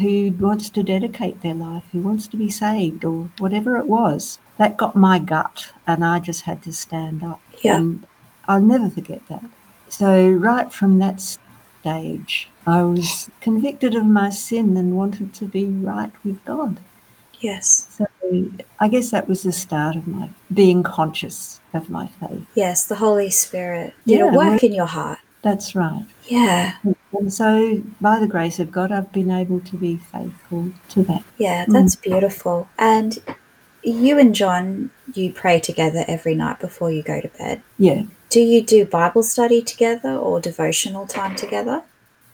who 0.00 0.30
wants 0.32 0.70
to 0.70 0.82
dedicate 0.82 1.42
their 1.42 1.54
life, 1.54 1.84
who 1.92 2.00
wants 2.00 2.26
to 2.28 2.36
be 2.36 2.50
saved, 2.50 3.04
or 3.04 3.30
whatever 3.38 3.76
it 3.76 3.86
was. 3.86 4.38
That 4.58 4.76
got 4.76 4.96
my 4.96 5.18
gut, 5.18 5.72
and 5.86 6.04
I 6.04 6.18
just 6.18 6.42
had 6.42 6.62
to 6.64 6.72
stand 6.72 7.22
up. 7.22 7.40
Yeah. 7.62 7.76
And 7.76 8.06
I'll 8.46 8.60
never 8.60 8.90
forget 8.90 9.26
that. 9.28 9.44
So, 9.88 10.28
right 10.28 10.72
from 10.72 10.98
that 10.98 11.20
stage, 11.20 12.48
I 12.66 12.82
was 12.82 13.30
convicted 13.40 13.94
of 13.94 14.04
my 14.04 14.30
sin 14.30 14.76
and 14.76 14.96
wanted 14.96 15.32
to 15.34 15.46
be 15.46 15.64
right 15.64 16.12
with 16.24 16.44
God. 16.44 16.80
Yes. 17.40 17.88
So, 17.90 18.06
I 18.80 18.88
guess 18.88 19.10
that 19.10 19.28
was 19.28 19.42
the 19.42 19.52
start 19.52 19.96
of 19.96 20.06
my 20.06 20.30
being 20.52 20.82
conscious 20.82 21.60
of 21.74 21.88
my 21.88 22.08
faith. 22.20 22.46
Yes, 22.54 22.86
the 22.86 22.96
Holy 22.96 23.30
Spirit 23.30 23.94
did 24.06 24.18
yeah, 24.18 24.30
a 24.30 24.36
work 24.36 24.62
in 24.62 24.72
your 24.72 24.86
heart. 24.86 25.18
That's 25.42 25.74
right. 25.74 26.04
Yeah. 26.26 26.74
And 27.12 27.32
so, 27.32 27.82
by 28.00 28.18
the 28.18 28.26
grace 28.26 28.58
of 28.58 28.70
God, 28.70 28.92
I've 28.92 29.12
been 29.12 29.30
able 29.30 29.60
to 29.60 29.76
be 29.76 29.96
faithful 29.96 30.72
to 30.90 31.02
that. 31.04 31.22
Yeah, 31.38 31.64
that's 31.68 31.96
mm. 31.96 32.02
beautiful. 32.02 32.68
And 32.78 33.18
you 33.82 34.18
and 34.18 34.34
John, 34.34 34.90
you 35.14 35.32
pray 35.32 35.60
together 35.60 36.04
every 36.08 36.34
night 36.34 36.58
before 36.58 36.90
you 36.90 37.02
go 37.02 37.20
to 37.20 37.28
bed. 37.28 37.62
Yeah. 37.78 38.02
Do 38.30 38.40
you 38.40 38.62
do 38.62 38.84
Bible 38.84 39.22
study 39.22 39.62
together 39.62 40.10
or 40.10 40.40
devotional 40.40 41.06
time 41.06 41.34
together? 41.34 41.82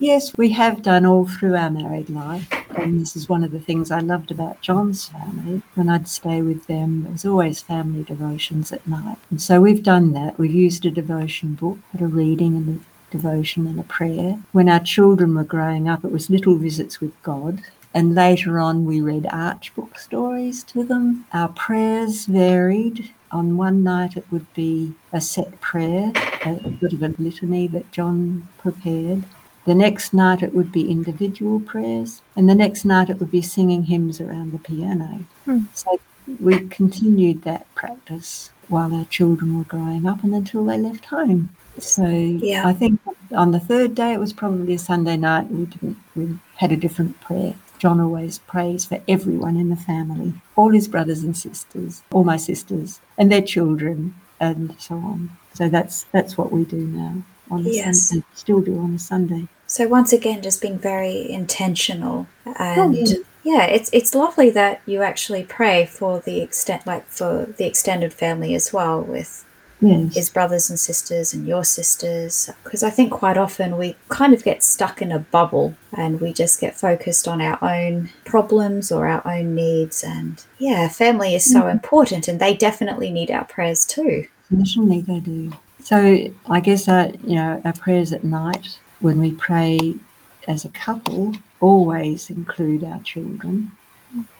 Yes, 0.00 0.36
we 0.36 0.50
have 0.50 0.82
done 0.82 1.06
all 1.06 1.26
through 1.26 1.54
our 1.54 1.70
married 1.70 2.10
life. 2.10 2.48
And 2.76 3.00
this 3.00 3.14
is 3.14 3.28
one 3.28 3.44
of 3.44 3.52
the 3.52 3.60
things 3.60 3.92
I 3.92 4.00
loved 4.00 4.32
about 4.32 4.60
John's 4.60 5.08
family. 5.08 5.62
When 5.74 5.88
I'd 5.88 6.08
stay 6.08 6.42
with 6.42 6.66
them, 6.66 7.04
there 7.04 7.12
was 7.12 7.24
always 7.24 7.62
family 7.62 8.02
devotions 8.02 8.72
at 8.72 8.86
night. 8.88 9.18
And 9.30 9.40
so 9.40 9.60
we've 9.60 9.84
done 9.84 10.12
that. 10.12 10.36
We've 10.36 10.52
used 10.52 10.84
a 10.84 10.90
devotion 10.90 11.54
book, 11.54 11.78
had 11.92 12.00
a 12.00 12.06
reading 12.06 12.56
and 12.56 12.80
a 12.80 13.12
devotion 13.12 13.68
and 13.68 13.78
a 13.78 13.84
prayer. 13.84 14.40
When 14.50 14.68
our 14.68 14.80
children 14.80 15.36
were 15.36 15.44
growing 15.44 15.88
up, 15.88 16.04
it 16.04 16.10
was 16.10 16.28
little 16.28 16.56
visits 16.56 17.00
with 17.00 17.12
God. 17.22 17.62
And 17.94 18.16
later 18.16 18.58
on, 18.58 18.84
we 18.84 19.00
read 19.00 19.28
Arch 19.30 19.72
book 19.76 19.96
stories 19.96 20.64
to 20.64 20.82
them. 20.82 21.24
Our 21.32 21.48
prayers 21.48 22.26
varied. 22.26 23.14
On 23.30 23.56
one 23.56 23.84
night, 23.84 24.16
it 24.16 24.26
would 24.32 24.52
be 24.54 24.94
a 25.12 25.20
set 25.20 25.60
prayer, 25.60 26.12
a 26.44 26.54
bit 26.80 26.92
of 26.92 27.02
a 27.02 27.14
litany 27.18 27.68
that 27.68 27.90
John 27.92 28.48
prepared. 28.58 29.24
The 29.64 29.74
next 29.74 30.12
night 30.12 30.42
it 30.42 30.54
would 30.54 30.70
be 30.70 30.90
individual 30.90 31.58
prayers, 31.58 32.20
and 32.36 32.48
the 32.48 32.54
next 32.54 32.84
night 32.84 33.08
it 33.08 33.18
would 33.18 33.30
be 33.30 33.40
singing 33.40 33.84
hymns 33.84 34.20
around 34.20 34.52
the 34.52 34.58
piano. 34.58 35.24
Hmm. 35.46 35.64
So 35.72 35.98
we 36.40 36.68
continued 36.68 37.42
that 37.42 37.72
practice 37.74 38.50
while 38.68 38.94
our 38.94 39.06
children 39.06 39.56
were 39.56 39.64
growing 39.64 40.06
up 40.06 40.22
and 40.22 40.34
until 40.34 40.64
they 40.64 40.78
left 40.78 41.06
home. 41.06 41.50
So 41.78 42.06
yeah. 42.06 42.66
I 42.66 42.72
think 42.72 43.00
on 43.32 43.52
the 43.52 43.60
third 43.60 43.94
day 43.94 44.12
it 44.12 44.20
was 44.20 44.32
probably 44.32 44.74
a 44.74 44.78
Sunday 44.78 45.16
night. 45.16 45.50
We 45.50 45.64
didn't. 45.64 45.96
We 46.14 46.38
had 46.56 46.72
a 46.72 46.76
different 46.76 47.20
prayer. 47.20 47.54
John 47.78 48.00
always 48.00 48.38
prays 48.40 48.84
for 48.84 49.02
everyone 49.08 49.56
in 49.56 49.68
the 49.68 49.76
family, 49.76 50.32
all 50.56 50.70
his 50.70 50.88
brothers 50.88 51.22
and 51.22 51.36
sisters, 51.36 52.02
all 52.12 52.24
my 52.24 52.36
sisters 52.36 53.00
and 53.18 53.32
their 53.32 53.42
children, 53.42 54.14
and 54.40 54.74
so 54.78 54.94
on. 54.94 55.30
So 55.54 55.68
that's 55.68 56.04
that's 56.12 56.36
what 56.36 56.52
we 56.52 56.64
do 56.64 56.86
now 56.86 57.22
on 57.50 57.66
a 57.66 57.68
yes. 57.68 58.08
Sunday. 58.08 58.26
Still 58.34 58.60
do 58.60 58.78
on 58.78 58.94
a 58.94 58.98
Sunday. 58.98 59.48
So 59.66 59.88
once 59.88 60.12
again, 60.12 60.42
just 60.42 60.62
being 60.62 60.78
very 60.78 61.30
intentional 61.30 62.26
and. 62.44 62.80
Oh, 62.80 62.90
yeah. 62.92 63.16
yeah. 63.42 63.64
it's 63.64 63.90
it's 63.92 64.14
lovely 64.14 64.50
that 64.50 64.80
you 64.86 65.02
actually 65.02 65.44
pray 65.44 65.86
for 65.86 66.20
the 66.20 66.40
extent, 66.40 66.86
like 66.86 67.08
for 67.08 67.46
the 67.56 67.64
extended 67.64 68.12
family 68.12 68.54
as 68.54 68.72
well, 68.72 69.00
with 69.00 69.44
yes. 69.80 70.14
his 70.14 70.30
brothers 70.30 70.70
and 70.70 70.78
sisters 70.78 71.32
and 71.34 71.46
your 71.46 71.64
sisters 71.64 72.50
because 72.62 72.82
i 72.82 72.90
think 72.90 73.12
quite 73.12 73.36
often 73.36 73.76
we 73.76 73.96
kind 74.08 74.32
of 74.32 74.44
get 74.44 74.62
stuck 74.62 75.02
in 75.02 75.12
a 75.12 75.18
bubble 75.18 75.74
and 75.92 76.20
we 76.20 76.32
just 76.32 76.60
get 76.60 76.78
focused 76.78 77.28
on 77.28 77.40
our 77.40 77.58
own 77.62 78.10
problems 78.24 78.90
or 78.90 79.06
our 79.06 79.26
own 79.26 79.54
needs 79.54 80.02
and 80.02 80.44
yeah 80.58 80.88
family 80.88 81.34
is 81.34 81.44
so 81.44 81.62
mm 81.62 81.74
important 81.74 82.28
and 82.28 82.40
they 82.40 82.54
definitely 82.54 83.10
need 83.10 83.30
our 83.30 83.44
prayers 83.44 83.84
too 83.84 84.26
Certainly 84.50 85.00
they 85.00 85.20
do 85.20 85.52
So 85.84 86.30
I 86.46 86.60
guess 86.60 86.88
our, 86.88 87.08
you 87.24 87.34
know, 87.34 87.60
our 87.62 87.74
prayers 87.74 88.10
at 88.14 88.24
night 88.24 88.78
when 89.00 89.20
we 89.20 89.32
pray 89.32 89.94
as 90.48 90.64
a 90.64 90.70
couple 90.70 91.34
always 91.60 92.30
include 92.30 92.82
our 92.82 93.00
children. 93.00 93.70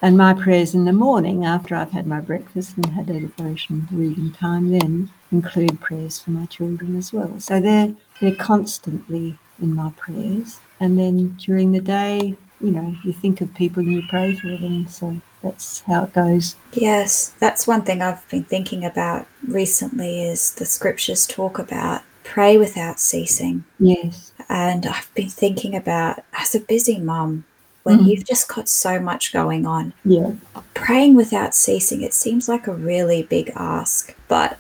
And 0.01 0.17
my 0.17 0.33
prayers 0.33 0.75
in 0.75 0.87
the 0.87 0.93
morning 0.95 1.45
after 1.45 1.75
I've 1.75 1.91
had 1.91 2.07
my 2.07 2.21
breakfast 2.21 2.77
and 2.77 2.87
had 2.87 3.11
a 3.11 3.21
devotion 3.21 3.87
reading 3.91 4.33
time 4.33 4.71
then 4.71 5.11
include 5.33 5.83
prayers 5.83 6.19
for 6.19 6.31
my 6.31 6.47
children 6.47 6.97
as 6.97 7.13
well. 7.13 7.39
So 7.41 7.61
they're 7.61 7.95
they're 8.21 8.37
constantly 8.37 9.39
in 9.61 9.75
my 9.75 9.91
prayers. 9.99 10.61
And 10.81 10.99
then 10.99 11.37
during 11.39 11.73
the 11.73 11.81
day, 11.81 12.37
you 12.61 12.71
know, 12.71 12.97
you 13.05 13.13
think 13.13 13.43
of 13.43 13.53
people 13.53 13.83
and 13.83 13.93
you 13.93 14.03
pray 14.09 14.35
for 14.35 14.49
them. 14.49 14.89
So 14.89 15.21
that's 15.45 15.81
how 15.83 16.05
it 16.05 16.13
goes. 16.13 16.57
Yes, 16.73 17.33
that's 17.39 17.67
one 17.67 17.83
thing 17.83 18.03
I've 18.03 18.27
been 18.29 18.45
thinking 18.45 18.85
about 18.85 19.27
recently 19.47 20.25
is 20.25 20.55
the 20.55 20.67
scriptures 20.67 21.27
talk 21.27 21.59
about 21.59 22.03
pray 22.25 22.57
without 22.57 22.99
ceasing. 22.99 23.65
Yes. 23.79 24.33
And 24.49 24.87
I've 24.87 25.11
been 25.15 25.29
thinking 25.29 25.77
about 25.77 26.25
as 26.33 26.55
a 26.55 26.61
busy 26.61 26.99
mum, 26.99 27.45
when 27.85 27.99
Mm. 27.99 28.07
you've 28.07 28.25
just 28.25 28.49
got 28.49 28.67
so 28.69 28.99
much 28.99 29.33
going 29.33 29.67
on, 29.67 29.93
Yeah. 30.05 30.31
praying 30.73 31.15
without 31.15 31.55
ceasing, 31.55 32.01
it 32.01 32.15
seems 32.15 32.49
like 32.49 32.67
a 32.67 32.73
really 32.73 33.23
big 33.23 33.53
ask. 33.55 34.15
But 34.27 34.57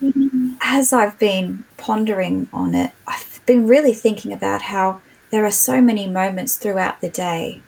as 0.61 0.93
I've 0.93 1.19
been 1.19 1.65
pondering 1.79 2.49
on 2.53 2.75
it, 2.75 2.93
I've 3.07 3.41
been 3.47 3.67
really 3.67 3.95
thinking 3.95 4.33
about 4.33 4.63
how 4.63 5.01
there 5.31 5.45
are 5.47 5.51
so 5.51 5.81
many 5.81 6.07
moments 6.07 6.57
throughout 6.57 7.01
the 7.01 7.09
day 7.09 7.63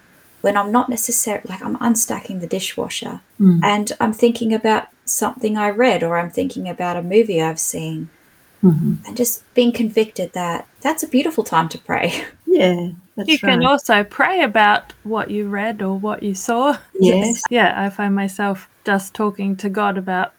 when 0.47 0.57
I'm 0.57 0.71
not 0.71 0.89
necessarily 0.89 1.43
like 1.49 1.61
I'm 1.61 1.77
unstacking 1.79 2.41
the 2.41 2.47
dishwasher 2.47 3.21
Mm. 3.41 3.61
and 3.65 3.87
I'm 4.01 4.13
thinking 4.13 4.55
about 4.55 4.85
something 5.05 5.59
I 5.59 5.71
read 5.71 6.03
or 6.05 6.17
I'm 6.17 6.31
thinking 6.31 6.69
about 6.69 6.97
a 6.97 7.03
movie 7.03 7.43
I've 7.43 7.59
seen 7.75 8.09
Mhm. 8.63 8.99
and 9.05 9.17
just 9.17 9.43
being 9.55 9.73
convicted 9.73 10.33
that 10.35 10.69
that's 10.85 11.03
a 11.03 11.09
beautiful 11.09 11.43
time 11.45 11.69
to 11.71 11.79
pray. 11.91 12.07
Yeah. 12.47 12.91
That's 13.17 13.29
You 13.29 13.39
can 13.39 13.59
right. 13.59 13.67
also 13.73 14.05
pray 14.05 14.43
about 14.43 14.93
what 15.03 15.31
you 15.31 15.43
read 15.61 15.83
or 15.83 15.95
what 16.07 16.23
you 16.23 16.35
saw. 16.35 16.77
Yes. 17.01 17.43
Yeah, 17.51 17.71
I 17.85 17.91
find 17.91 18.15
myself 18.15 18.69
just 18.85 19.13
talking 19.15 19.57
to 19.57 19.69
God 19.69 19.99
about, 19.99 20.33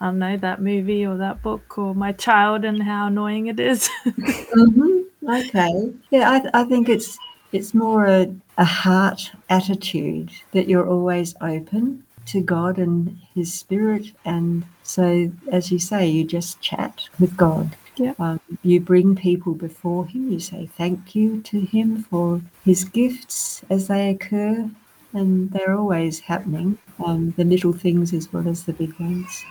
I 0.00 0.06
don't 0.06 0.18
know, 0.18 0.36
that 0.36 0.60
movie 0.60 1.04
or 1.06 1.16
that 1.16 1.42
book 1.42 1.78
or 1.78 1.94
my 1.94 2.12
child 2.12 2.64
and 2.64 2.82
how 2.82 3.06
annoying 3.06 3.46
it 3.48 3.58
is. 3.58 3.88
hmm 4.52 5.00
Okay. 5.26 5.72
Yeah, 6.10 6.30
I, 6.34 6.60
I 6.60 6.64
think 6.64 6.88
it's 6.88 7.18
it's 7.54 7.72
more 7.72 8.06
a, 8.06 8.34
a 8.58 8.64
heart 8.64 9.30
attitude 9.48 10.30
that 10.52 10.68
you're 10.68 10.88
always 10.88 11.34
open 11.40 12.04
to 12.26 12.40
God 12.40 12.78
and 12.78 13.16
His 13.34 13.52
Spirit, 13.52 14.06
and 14.24 14.64
so 14.82 15.30
as 15.52 15.70
you 15.70 15.78
say, 15.78 16.06
you 16.06 16.24
just 16.24 16.60
chat 16.60 17.08
with 17.20 17.36
God. 17.36 17.76
Yeah. 17.96 18.14
Um, 18.18 18.40
you 18.62 18.80
bring 18.80 19.14
people 19.14 19.54
before 19.54 20.06
Him. 20.06 20.32
You 20.32 20.40
say 20.40 20.66
thank 20.76 21.14
you 21.14 21.40
to 21.42 21.60
Him 21.60 22.02
for 22.04 22.40
His 22.64 22.82
gifts 22.84 23.62
as 23.70 23.88
they 23.88 24.08
occur, 24.10 24.68
and 25.12 25.50
they're 25.52 25.76
always 25.76 26.20
happening. 26.20 26.78
Um, 27.04 27.32
the 27.36 27.44
little 27.44 27.72
things 27.72 28.12
as 28.12 28.32
well 28.32 28.48
as 28.48 28.64
the 28.64 28.72
big 28.72 28.98
ones. 28.98 29.44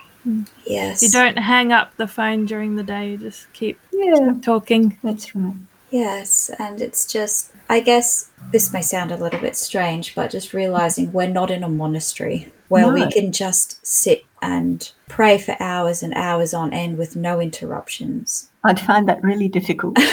Yes. 0.66 1.02
you 1.02 1.10
don't 1.10 1.38
hang 1.38 1.72
up 1.72 1.94
the 1.96 2.08
phone 2.08 2.46
during 2.46 2.76
the 2.76 2.82
day, 2.82 3.12
you 3.12 3.18
just 3.18 3.52
keep 3.52 3.78
Yeah, 3.92 4.34
talking. 4.42 4.98
that's 5.02 5.34
right. 5.34 5.54
Yes, 5.94 6.50
and 6.58 6.80
it's 6.82 7.06
just, 7.06 7.52
I 7.70 7.78
guess 7.78 8.28
this 8.50 8.72
may 8.72 8.82
sound 8.82 9.12
a 9.12 9.16
little 9.16 9.38
bit 9.38 9.54
strange, 9.56 10.12
but 10.16 10.32
just 10.32 10.52
realizing 10.52 11.12
we're 11.12 11.28
not 11.28 11.52
in 11.52 11.62
a 11.62 11.68
monastery 11.68 12.52
where 12.66 12.92
we 12.92 13.08
can 13.12 13.30
just 13.30 13.86
sit 13.86 14.24
and 14.42 14.90
pray 15.08 15.38
for 15.38 15.54
hours 15.60 16.02
and 16.02 16.12
hours 16.14 16.52
on 16.52 16.72
end 16.72 16.98
with 16.98 17.14
no 17.14 17.38
interruptions. 17.40 18.50
I'd 18.64 18.80
find 18.80 19.08
that 19.08 19.22
really 19.22 19.48
difficult. 19.48 19.96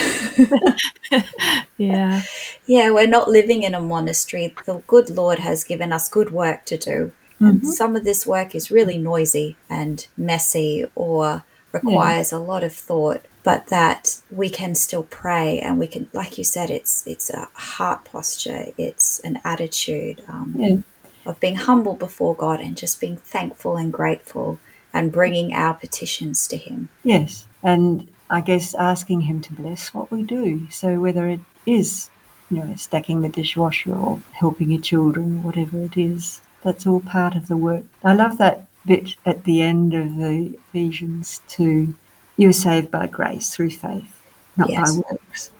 Yeah. 1.77 2.21
yeah, 2.67 2.91
we're 2.91 3.07
not 3.07 3.27
living 3.27 3.63
in 3.63 3.73
a 3.73 3.81
monastery. 3.81 4.53
The 4.67 4.83
good 4.85 5.09
Lord 5.09 5.39
has 5.39 5.63
given 5.63 5.91
us 5.91 6.07
good 6.09 6.29
work 6.31 6.63
to 6.65 6.77
do. 6.77 7.11
And 7.39 7.59
Mhm. 7.63 7.65
some 7.65 7.95
of 7.95 8.03
this 8.03 8.27
work 8.27 8.53
is 8.53 8.69
really 8.69 8.99
noisy 8.99 9.55
and 9.67 10.05
messy 10.15 10.85
or 10.93 11.43
requires 11.71 12.31
a 12.31 12.37
lot 12.37 12.63
of 12.63 12.71
thought, 12.75 13.25
but 13.43 13.67
that 13.67 14.17
we 14.29 14.49
can 14.49 14.75
still 14.75 15.03
pray 15.03 15.59
and 15.59 15.79
we 15.79 15.87
can, 15.87 16.07
like 16.13 16.37
you 16.37 16.43
said, 16.43 16.69
it's 16.69 17.05
it's 17.07 17.29
a 17.29 17.47
heart 17.53 18.05
posture, 18.05 18.65
it's 18.77 19.19
an 19.19 19.39
attitude 19.43 20.23
um, 20.27 20.53
Yeah. 20.57 20.77
of 21.25 21.39
being 21.39 21.55
humble 21.55 21.95
before 21.95 22.35
God 22.35 22.59
and 22.59 22.77
just 22.77 22.99
being 22.99 23.17
thankful 23.17 23.77
and 23.77 23.91
grateful 23.91 24.59
and 24.93 25.11
bringing 25.11 25.53
our 25.53 25.73
petitions 25.73 26.47
to 26.49 26.57
Him. 26.57 26.89
Yes, 27.03 27.45
and 27.63 28.07
I 28.29 28.41
guess 28.41 28.73
asking 28.75 29.21
him 29.21 29.41
to 29.41 29.53
bless 29.53 29.93
what 29.93 30.09
we 30.09 30.23
do. 30.23 30.69
So 30.71 30.99
whether 31.01 31.27
it 31.27 31.41
is, 31.65 32.09
you 32.49 32.63
know, 32.63 32.75
stacking 32.75 33.21
the 33.21 33.29
dishwasher 33.29 33.93
or 33.93 34.21
helping 34.31 34.71
your 34.71 34.81
children, 34.81 35.39
or 35.39 35.41
whatever 35.41 35.79
it 35.83 35.97
is, 35.97 36.39
that's 36.63 36.87
all 36.87 37.01
part 37.01 37.35
of 37.35 37.47
the 37.49 37.57
work. 37.57 37.83
I 38.05 38.13
love 38.13 38.37
that 38.37 38.67
bit 38.85 39.15
at 39.25 39.43
the 39.43 39.61
end 39.61 39.93
of 39.93 40.15
the 40.15 40.57
Ephesians 40.69 41.41
2. 41.49 41.93
You're 42.37 42.53
saved 42.53 42.89
by 42.91 43.07
grace 43.07 43.49
through 43.53 43.71
faith, 43.71 44.19
not 44.57 44.69
Yes. 44.69 44.95
by 44.95 45.03
works. 45.11 45.51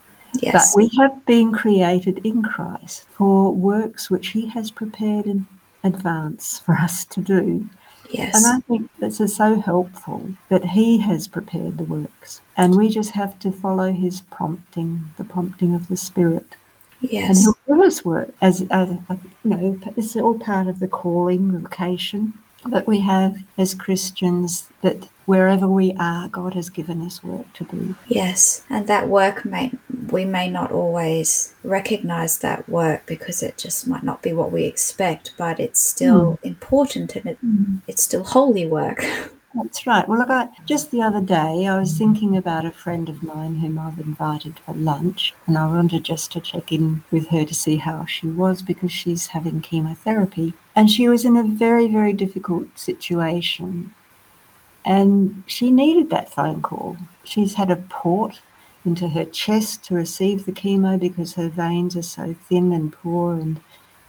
Yes. 0.41 0.73
But 0.73 0.77
we 0.77 0.87
have 0.97 1.25
been 1.25 1.51
created 1.51 2.21
in 2.25 2.41
Christ 2.41 3.05
for 3.17 3.53
works 3.53 4.09
which 4.09 4.27
He 4.29 4.47
has 4.47 4.71
prepared 4.71 5.25
in 5.25 5.45
advance 5.83 6.59
for 6.59 6.75
us 6.75 7.03
to 7.05 7.21
do. 7.21 7.67
yes. 8.11 8.35
And 8.35 8.45
I 8.45 8.59
think 8.67 8.89
this 8.99 9.19
is 9.19 9.35
so 9.35 9.59
helpful 9.59 10.29
that 10.49 10.63
he 10.65 10.97
has 10.99 11.27
prepared 11.27 11.77
the 11.77 11.83
works, 11.85 12.41
and 12.57 12.75
we 12.75 12.89
just 12.89 13.11
have 13.11 13.37
to 13.39 13.51
follow 13.51 13.91
his 13.91 14.21
prompting, 14.21 15.05
the 15.17 15.23
prompting 15.23 15.73
of 15.73 15.87
the 15.87 15.97
Spirit, 15.97 16.55
Yes. 17.01 17.29
and 17.29 17.37
he'll 17.37 17.57
give 17.77 17.85
us 17.87 18.03
work. 18.05 18.33
As, 18.41 18.61
as 18.69 18.89
you 18.89 19.49
know, 19.51 19.79
it's 19.97 20.15
all 20.15 20.37
part 20.37 20.67
of 20.67 20.79
the 20.79 20.87
calling, 20.87 21.51
vocation 21.57 22.33
that 22.65 22.85
we 22.85 22.99
have 22.99 23.37
as 23.57 23.73
Christians. 23.73 24.67
That 24.81 25.07
wherever 25.31 25.65
we 25.65 25.93
are, 25.97 26.27
God 26.27 26.53
has 26.55 26.69
given 26.69 27.01
us 27.01 27.23
work 27.23 27.53
to 27.53 27.63
do. 27.63 27.95
Yes, 28.09 28.65
and 28.69 28.85
that 28.87 29.07
work 29.07 29.45
may 29.45 29.71
we 30.09 30.25
may 30.25 30.49
not 30.49 30.73
always 30.73 31.53
recognize 31.63 32.39
that 32.39 32.67
work 32.67 33.05
because 33.05 33.41
it 33.41 33.57
just 33.57 33.87
might 33.87 34.03
not 34.03 34.21
be 34.21 34.33
what 34.33 34.51
we 34.51 34.65
expect, 34.65 35.31
but 35.37 35.57
it's 35.57 35.79
still 35.79 36.33
hmm. 36.33 36.47
important 36.47 37.15
and 37.15 37.25
it, 37.27 37.37
hmm. 37.37 37.77
it's 37.87 38.03
still 38.03 38.25
holy 38.25 38.67
work. 38.67 39.05
That's 39.55 39.87
right. 39.87 40.05
Well, 40.07 40.19
look, 40.19 40.29
I, 40.29 40.49
just 40.65 40.91
the 40.91 41.01
other 41.01 41.21
day, 41.21 41.65
I 41.65 41.79
was 41.79 41.97
thinking 41.97 42.35
about 42.35 42.65
a 42.65 42.71
friend 42.83 43.07
of 43.07 43.23
mine 43.23 43.55
whom 43.55 43.79
I've 43.79 43.99
invited 43.99 44.59
for 44.59 44.73
lunch, 44.73 45.33
and 45.47 45.57
I 45.57 45.65
wanted 45.65 46.03
just 46.03 46.31
to 46.33 46.41
check 46.41 46.71
in 46.73 47.03
with 47.11 47.27
her 47.29 47.45
to 47.45 47.53
see 47.53 47.77
how 47.77 48.05
she 48.05 48.27
was 48.27 48.61
because 48.61 48.91
she's 48.91 49.27
having 49.27 49.61
chemotherapy. 49.61 50.53
And 50.75 50.89
she 50.89 51.07
was 51.09 51.23
in 51.23 51.35
a 51.37 51.43
very, 51.43 51.87
very 51.87 52.13
difficult 52.13 52.67
situation. 52.77 53.93
And 54.85 55.43
she 55.47 55.71
needed 55.71 56.09
that 56.09 56.33
phone 56.33 56.61
call. 56.61 56.97
She's 57.23 57.55
had 57.55 57.69
a 57.71 57.75
port 57.75 58.41
into 58.85 59.09
her 59.09 59.25
chest 59.25 59.83
to 59.85 59.93
receive 59.93 60.45
the 60.45 60.51
chemo 60.51 60.99
because 60.99 61.35
her 61.35 61.49
veins 61.49 61.95
are 61.95 62.01
so 62.01 62.35
thin 62.49 62.71
and 62.71 62.91
poor 62.91 63.35
and 63.35 63.59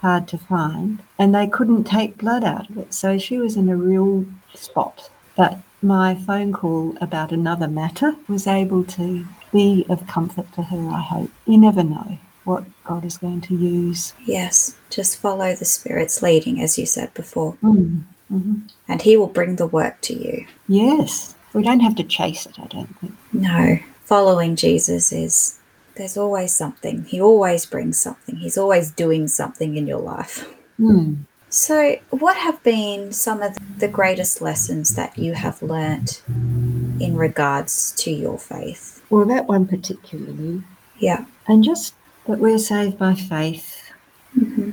hard 0.01 0.27
to 0.29 0.39
find. 0.39 1.03
And 1.19 1.35
they 1.35 1.47
couldn't 1.47 1.85
take 1.85 2.19
blood 2.19 2.43
out 2.45 2.71
of 2.71 2.79
it. 2.79 2.95
So 2.95 3.19
she 3.19 3.39
was 3.39 3.57
in 3.57 3.69
a 3.69 3.77
real 3.77 4.25
spot. 4.55 5.11
But 5.37 5.59
my 5.83 6.15
phone 6.15 6.53
call 6.53 6.97
about 7.01 7.33
another 7.33 7.69
matter 7.69 8.17
was 8.29 8.47
able 8.47 8.85
to 8.85 9.27
be 9.53 9.85
of 9.89 10.07
comfort 10.07 10.53
to 10.55 10.63
her, 10.63 10.89
I 10.91 11.01
hope. 11.01 11.31
You 11.47 11.59
never 11.59 11.83
know 11.83 12.19
what 12.45 12.65
God 12.85 13.05
is 13.05 13.19
going 13.19 13.41
to 13.43 13.55
use. 13.55 14.15
Yes, 14.25 14.77
just 14.91 15.19
follow 15.19 15.55
the 15.55 15.65
Spirit's 15.65 16.23
leading, 16.23 16.61
as 16.61 16.79
you 16.79 16.87
said 16.87 17.13
before, 17.15 17.57
Mm, 17.63 18.03
mhm. 18.33 18.71
and 18.89 19.03
He 19.03 19.17
will 19.17 19.27
bring 19.29 19.57
the 19.57 19.67
work 19.67 20.01
to 20.03 20.15
you. 20.15 20.47
Yes. 20.69 21.35
We 21.53 21.63
don't 21.63 21.81
have 21.81 21.97
to 21.97 22.05
chase 22.05 22.47
it, 22.47 22.59
I 22.59 22.67
don't 22.67 22.99
think. 23.01 23.13
No, 23.33 23.79
following 24.05 24.57
Jesus 24.57 25.13
is 25.13 25.59
there's 25.97 26.17
always 26.17 26.55
something. 26.57 27.05
He 27.05 27.21
always 27.21 27.67
brings 27.67 27.99
something. 27.99 28.37
He's 28.37 28.57
always 28.57 28.91
doing 28.91 29.29
something 29.29 29.77
in 29.77 29.87
your 29.87 30.01
life. 30.01 30.49
Mm. 30.81 31.25
So, 31.51 31.97
what 32.09 32.39
have 32.39 32.63
been 32.63 33.13
some 33.13 33.43
of 33.43 33.55
the 33.79 33.89
greatest 33.89 34.41
lessons 34.41 34.95
that 34.95 35.19
you 35.19 35.35
have 35.35 35.61
learnt 35.63 36.23
in 36.27 37.15
regards 37.15 37.93
to 37.99 38.11
your 38.11 38.39
faith? 38.39 39.03
Well, 39.11 39.27
that 39.27 39.47
one 39.47 39.67
particularly, 39.67 40.63
Yeah. 40.99 41.27
and 41.47 41.63
just 41.63 41.95
that 42.27 42.39
we're 42.39 42.59
saved 42.59 42.99
by 42.99 43.15
faith 43.15 43.91
hmm 44.33 44.71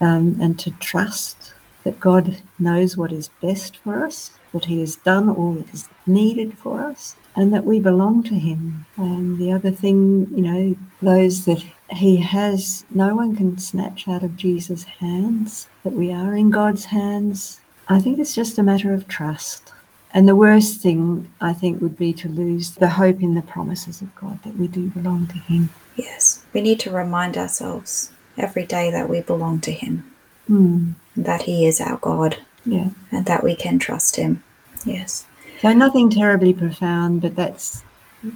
um, 0.00 0.36
and 0.40 0.58
to 0.58 0.70
trust 0.72 1.52
that 1.84 2.00
God 2.00 2.42
knows 2.58 2.96
what 2.96 3.12
is 3.12 3.30
best 3.40 3.76
for 3.76 4.04
us, 4.04 4.32
that 4.52 4.64
He 4.66 4.80
has 4.80 4.96
done 4.96 5.28
all 5.28 5.52
that 5.54 5.72
is 5.72 5.88
needed 6.06 6.58
for 6.58 6.82
us, 6.82 7.16
and 7.36 7.52
that 7.52 7.64
we 7.64 7.78
belong 7.80 8.22
to 8.24 8.34
Him. 8.34 8.86
And 8.96 9.38
the 9.38 9.52
other 9.52 9.70
thing, 9.70 10.28
you 10.34 10.42
know, 10.42 10.76
those 11.02 11.44
that 11.44 11.62
He 11.90 12.16
has, 12.18 12.84
no 12.90 13.14
one 13.14 13.36
can 13.36 13.58
snatch 13.58 14.08
out 14.08 14.22
of 14.22 14.36
Jesus' 14.36 14.84
hands, 14.84 15.68
that 15.82 15.92
we 15.92 16.12
are 16.12 16.34
in 16.34 16.50
God's 16.50 16.86
hands. 16.86 17.60
I 17.88 18.00
think 18.00 18.18
it's 18.18 18.34
just 18.34 18.58
a 18.58 18.62
matter 18.62 18.94
of 18.94 19.06
trust 19.08 19.72
And 20.14 20.28
the 20.28 20.36
worst 20.36 20.80
thing, 20.80 21.28
I 21.40 21.52
think, 21.52 21.82
would 21.82 21.98
be 21.98 22.12
to 22.14 22.28
lose 22.28 22.70
the 22.76 22.88
hope 22.88 23.20
in 23.20 23.34
the 23.34 23.42
promises 23.42 24.00
of 24.00 24.14
God 24.14 24.40
that 24.44 24.56
we 24.56 24.68
do 24.68 24.88
belong 24.90 25.26
to 25.26 25.38
Him. 25.38 25.70
Yes, 25.96 26.44
we 26.52 26.60
need 26.60 26.78
to 26.80 26.90
remind 26.92 27.36
ourselves 27.36 28.12
every 28.38 28.64
day 28.64 28.92
that 28.92 29.08
we 29.10 29.22
belong 29.22 29.60
to 29.62 29.72
Him, 29.72 30.08
Hmm. 30.46 30.92
that 31.16 31.42
He 31.42 31.66
is 31.66 31.80
our 31.80 31.96
God, 31.98 32.36
Yeah. 32.64 32.90
and 33.12 33.24
that 33.26 33.44
we 33.44 33.54
can 33.54 33.78
trust 33.78 34.16
Him. 34.16 34.42
Yes. 34.84 35.26
So 35.60 35.72
nothing 35.72 36.10
terribly 36.10 36.52
profound, 36.52 37.22
but 37.22 37.36
that's 37.36 37.82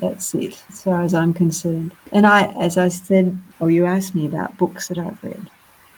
that's 0.01 0.35
it 0.35 0.63
as 0.69 0.83
far 0.83 1.01
as 1.03 1.15
I'm 1.15 1.33
concerned. 1.33 1.93
And 2.13 2.27
I, 2.27 2.45
as 2.61 2.77
I 2.77 2.89
said, 2.89 3.39
or 3.59 3.71
you 3.71 3.87
asked 3.87 4.15
me 4.15 4.27
about 4.27 4.57
books 4.59 4.89
that 4.89 4.99
I've 4.99 5.23
read. 5.25 5.51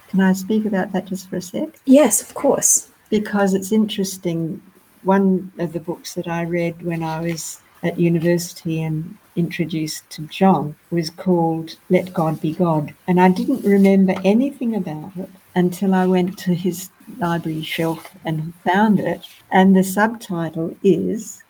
Can 0.08 0.20
I 0.20 0.32
speak 0.32 0.64
about 0.64 0.92
that 0.92 1.06
just 1.06 1.28
for 1.28 1.36
a 1.36 1.42
sec? 1.42 1.68
Yes, 1.86 2.22
of 2.22 2.34
course. 2.34 2.88
Because 3.10 3.52
it's 3.54 3.72
interesting. 3.72 4.62
One 5.02 5.50
of 5.58 5.72
the 5.72 5.80
books 5.80 6.14
that 6.14 6.28
I 6.28 6.44
read 6.44 6.82
when 6.82 7.02
I 7.02 7.20
was 7.20 7.60
at 7.82 7.98
university 7.98 8.82
and 8.82 9.16
introduced 9.34 10.08
to 10.10 10.22
John 10.22 10.76
was 10.90 11.10
called 11.10 11.76
Let 11.88 12.12
God 12.12 12.40
Be 12.40 12.52
God. 12.52 12.94
And 13.08 13.20
I 13.20 13.28
didn't 13.30 13.64
remember 13.64 14.14
anything 14.24 14.74
about 14.76 15.16
it 15.16 15.30
until 15.54 15.94
I 15.94 16.06
went 16.06 16.38
to 16.40 16.54
his 16.54 16.90
library 17.18 17.62
shelf 17.62 18.10
and 18.24 18.54
found 18.64 19.00
it. 19.00 19.26
And 19.50 19.76
the 19.76 19.84
subtitle 19.84 20.76
is 20.82 21.42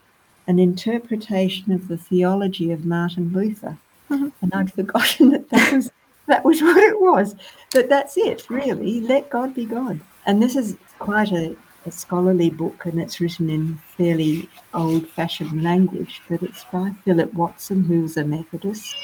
An 0.46 0.58
Interpretation 0.58 1.72
of 1.72 1.88
the 1.88 1.96
Theology 1.96 2.70
of 2.72 2.84
Martin 2.84 3.32
Luther. 3.32 3.76
Mhm. 4.10 4.32
And 4.42 4.54
I'd 4.54 4.72
forgotten 4.72 5.30
that 5.30 5.48
that 5.50 5.72
was, 5.72 5.90
that 6.26 6.44
was 6.44 6.62
what 6.62 6.82
it 6.82 7.00
was. 7.00 7.34
But 7.72 7.88
that's 7.88 8.16
it, 8.16 8.48
really. 8.48 9.00
Let 9.00 9.30
God 9.30 9.54
be 9.54 9.64
God. 9.64 10.00
And 10.26 10.42
this 10.42 10.56
is 10.56 10.76
quite 10.98 11.32
a, 11.32 11.56
a 11.86 11.90
scholarly 11.90 12.50
book 12.50 12.86
and 12.86 13.00
it's 13.00 13.20
written 13.20 13.48
in 13.48 13.78
fairly 13.96 14.48
old 14.74 15.08
fashioned 15.08 15.62
language, 15.62 16.20
but 16.28 16.42
it's 16.42 16.64
by 16.64 16.92
Philip 17.04 17.32
Watson, 17.34 17.84
who's 17.84 18.16
a 18.16 18.24
Methodist. 18.24 18.94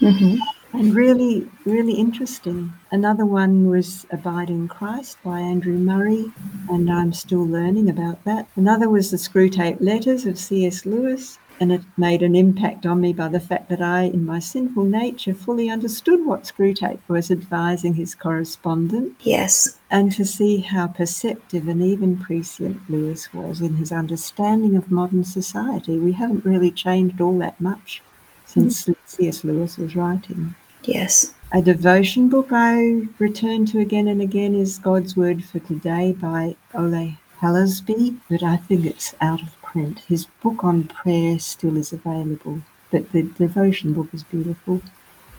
Mm-hmm. 0.00 0.36
And 0.72 0.94
really, 0.94 1.50
really 1.64 1.94
interesting. 1.94 2.72
Another 2.92 3.26
one 3.26 3.68
was 3.68 4.06
Abide 4.12 4.50
in 4.50 4.68
Christ 4.68 5.18
by 5.24 5.40
Andrew 5.40 5.76
Murray, 5.76 6.30
and 6.68 6.90
I'm 6.90 7.12
still 7.12 7.44
learning 7.44 7.90
about 7.90 8.22
that. 8.24 8.46
Another 8.54 8.88
was 8.88 9.10
the 9.10 9.16
Screwtape 9.16 9.80
Letters 9.80 10.26
of 10.26 10.38
C.S. 10.38 10.86
Lewis, 10.86 11.38
and 11.58 11.72
it 11.72 11.82
made 11.96 12.22
an 12.22 12.36
impact 12.36 12.86
on 12.86 13.00
me 13.00 13.12
by 13.12 13.26
the 13.26 13.40
fact 13.40 13.68
that 13.68 13.82
I, 13.82 14.04
in 14.04 14.24
my 14.24 14.38
sinful 14.38 14.84
nature, 14.84 15.34
fully 15.34 15.68
understood 15.68 16.24
what 16.24 16.44
Screwtape 16.44 17.00
was 17.08 17.32
advising 17.32 17.94
his 17.94 18.14
correspondent, 18.14 19.16
Yes. 19.22 19.76
and 19.90 20.12
to 20.12 20.24
see 20.24 20.58
how 20.58 20.86
perceptive 20.86 21.66
and 21.66 21.82
even 21.82 22.16
prescient 22.16 22.88
Lewis 22.88 23.34
was 23.34 23.60
in 23.60 23.74
his 23.74 23.90
understanding 23.90 24.76
of 24.76 24.90
modern 24.90 25.24
society. 25.24 25.98
We 25.98 26.12
haven't 26.12 26.44
really 26.44 26.70
changed 26.70 27.20
all 27.20 27.36
that 27.40 27.60
much 27.60 28.02
since 28.46 28.84
mm. 28.84 28.94
C.S. 29.06 29.44
Lewis 29.44 29.76
was 29.76 29.94
writing. 29.94 30.54
Yes. 30.84 31.34
A 31.52 31.60
devotion 31.60 32.28
book 32.28 32.48
I 32.52 33.06
return 33.18 33.66
to 33.66 33.80
again 33.80 34.08
and 34.08 34.22
again 34.22 34.54
is 34.54 34.78
God's 34.78 35.16
Word 35.16 35.44
for 35.44 35.58
Today 35.60 36.12
by 36.12 36.54
Ole 36.74 37.16
Hallesby, 37.40 38.16
but 38.28 38.42
I 38.42 38.56
think 38.56 38.86
it's 38.86 39.14
out 39.20 39.42
of 39.42 39.60
print. 39.62 40.00
His 40.00 40.26
book 40.42 40.62
on 40.62 40.84
prayer 40.84 41.38
still 41.38 41.76
is 41.76 41.92
available, 41.92 42.60
but 42.90 43.10
the 43.12 43.22
devotion 43.22 43.92
book 43.94 44.08
is 44.12 44.22
beautiful. 44.22 44.80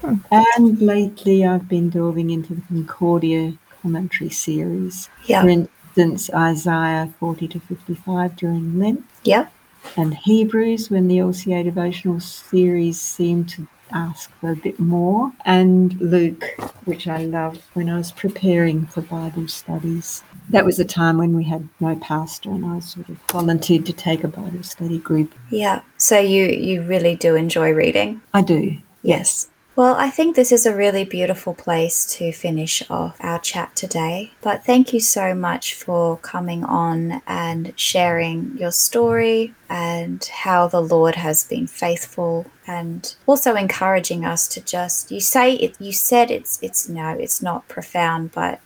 Hmm. 0.01 0.15
And 0.31 0.81
lately 0.81 1.45
I've 1.45 1.69
been 1.69 1.89
delving 1.89 2.29
into 2.29 2.55
the 2.55 2.61
Concordia 2.67 3.53
commentary 3.81 4.29
series. 4.31 5.09
Yeah. 5.25 5.43
For 5.43 5.49
instance, 5.49 6.29
Isaiah 6.33 7.13
40 7.19 7.47
to 7.49 7.59
55 7.59 8.35
during 8.35 8.79
Lent 8.79 9.03
Yeah. 9.23 9.47
and 9.95 10.13
Hebrews 10.13 10.89
when 10.89 11.07
the 11.07 11.17
LCA 11.19 11.63
devotional 11.63 12.19
series 12.19 12.99
seemed 12.99 13.47
to 13.49 13.67
ask 13.93 14.31
for 14.39 14.51
a 14.51 14.55
bit 14.55 14.79
more, 14.79 15.31
and 15.45 15.99
Luke, 15.99 16.43
which 16.85 17.07
I 17.07 17.25
loved 17.25 17.61
when 17.73 17.89
I 17.89 17.97
was 17.97 18.11
preparing 18.11 18.85
for 18.85 19.01
Bible 19.01 19.47
studies. 19.47 20.23
That 20.49 20.65
was 20.65 20.79
a 20.79 20.85
time 20.85 21.17
when 21.17 21.35
we 21.35 21.43
had 21.43 21.67
no 21.79 21.95
pastor, 21.95 22.49
and 22.49 22.65
I 22.65 22.79
sort 22.79 23.09
of 23.09 23.17
volunteered 23.31 23.85
to 23.85 23.93
take 23.93 24.23
a 24.23 24.27
Bible 24.27 24.63
study 24.63 24.97
group. 24.97 25.33
Yeah. 25.49 25.81
So 25.97 26.19
you 26.19 26.45
you 26.45 26.81
really 26.81 27.15
do 27.15 27.35
enjoy 27.35 27.71
reading. 27.71 28.21
I 28.33 28.41
do. 28.41 28.77
Yes. 29.03 29.50
Well, 29.75 29.95
I 29.95 30.09
think 30.09 30.35
this 30.35 30.51
is 30.51 30.65
a 30.65 30.75
really 30.75 31.05
beautiful 31.05 31.53
place 31.53 32.05
to 32.17 32.33
finish 32.33 32.83
off 32.89 33.15
our 33.21 33.39
chat 33.39 33.73
today. 33.75 34.31
But 34.41 34.65
thank 34.65 34.93
you 34.93 34.99
so 34.99 35.33
much 35.33 35.73
for 35.73 36.17
coming 36.17 36.65
on 36.65 37.21
and 37.25 37.71
sharing 37.77 38.57
your 38.57 38.71
story 38.71 39.53
and 39.69 40.23
how 40.25 40.67
the 40.67 40.81
Lord 40.81 41.15
has 41.15 41.45
been 41.45 41.67
faithful 41.67 42.47
and 42.67 43.15
also 43.25 43.55
encouraging 43.55 44.25
us 44.25 44.47
to 44.49 44.61
just 44.61 45.11
you 45.11 45.21
say 45.21 45.53
it 45.55 45.75
you 45.79 45.93
said 45.93 46.29
it's 46.29 46.59
it's 46.61 46.89
no, 46.89 47.09
it's 47.11 47.41
not 47.41 47.67
profound, 47.69 48.33
but 48.33 48.59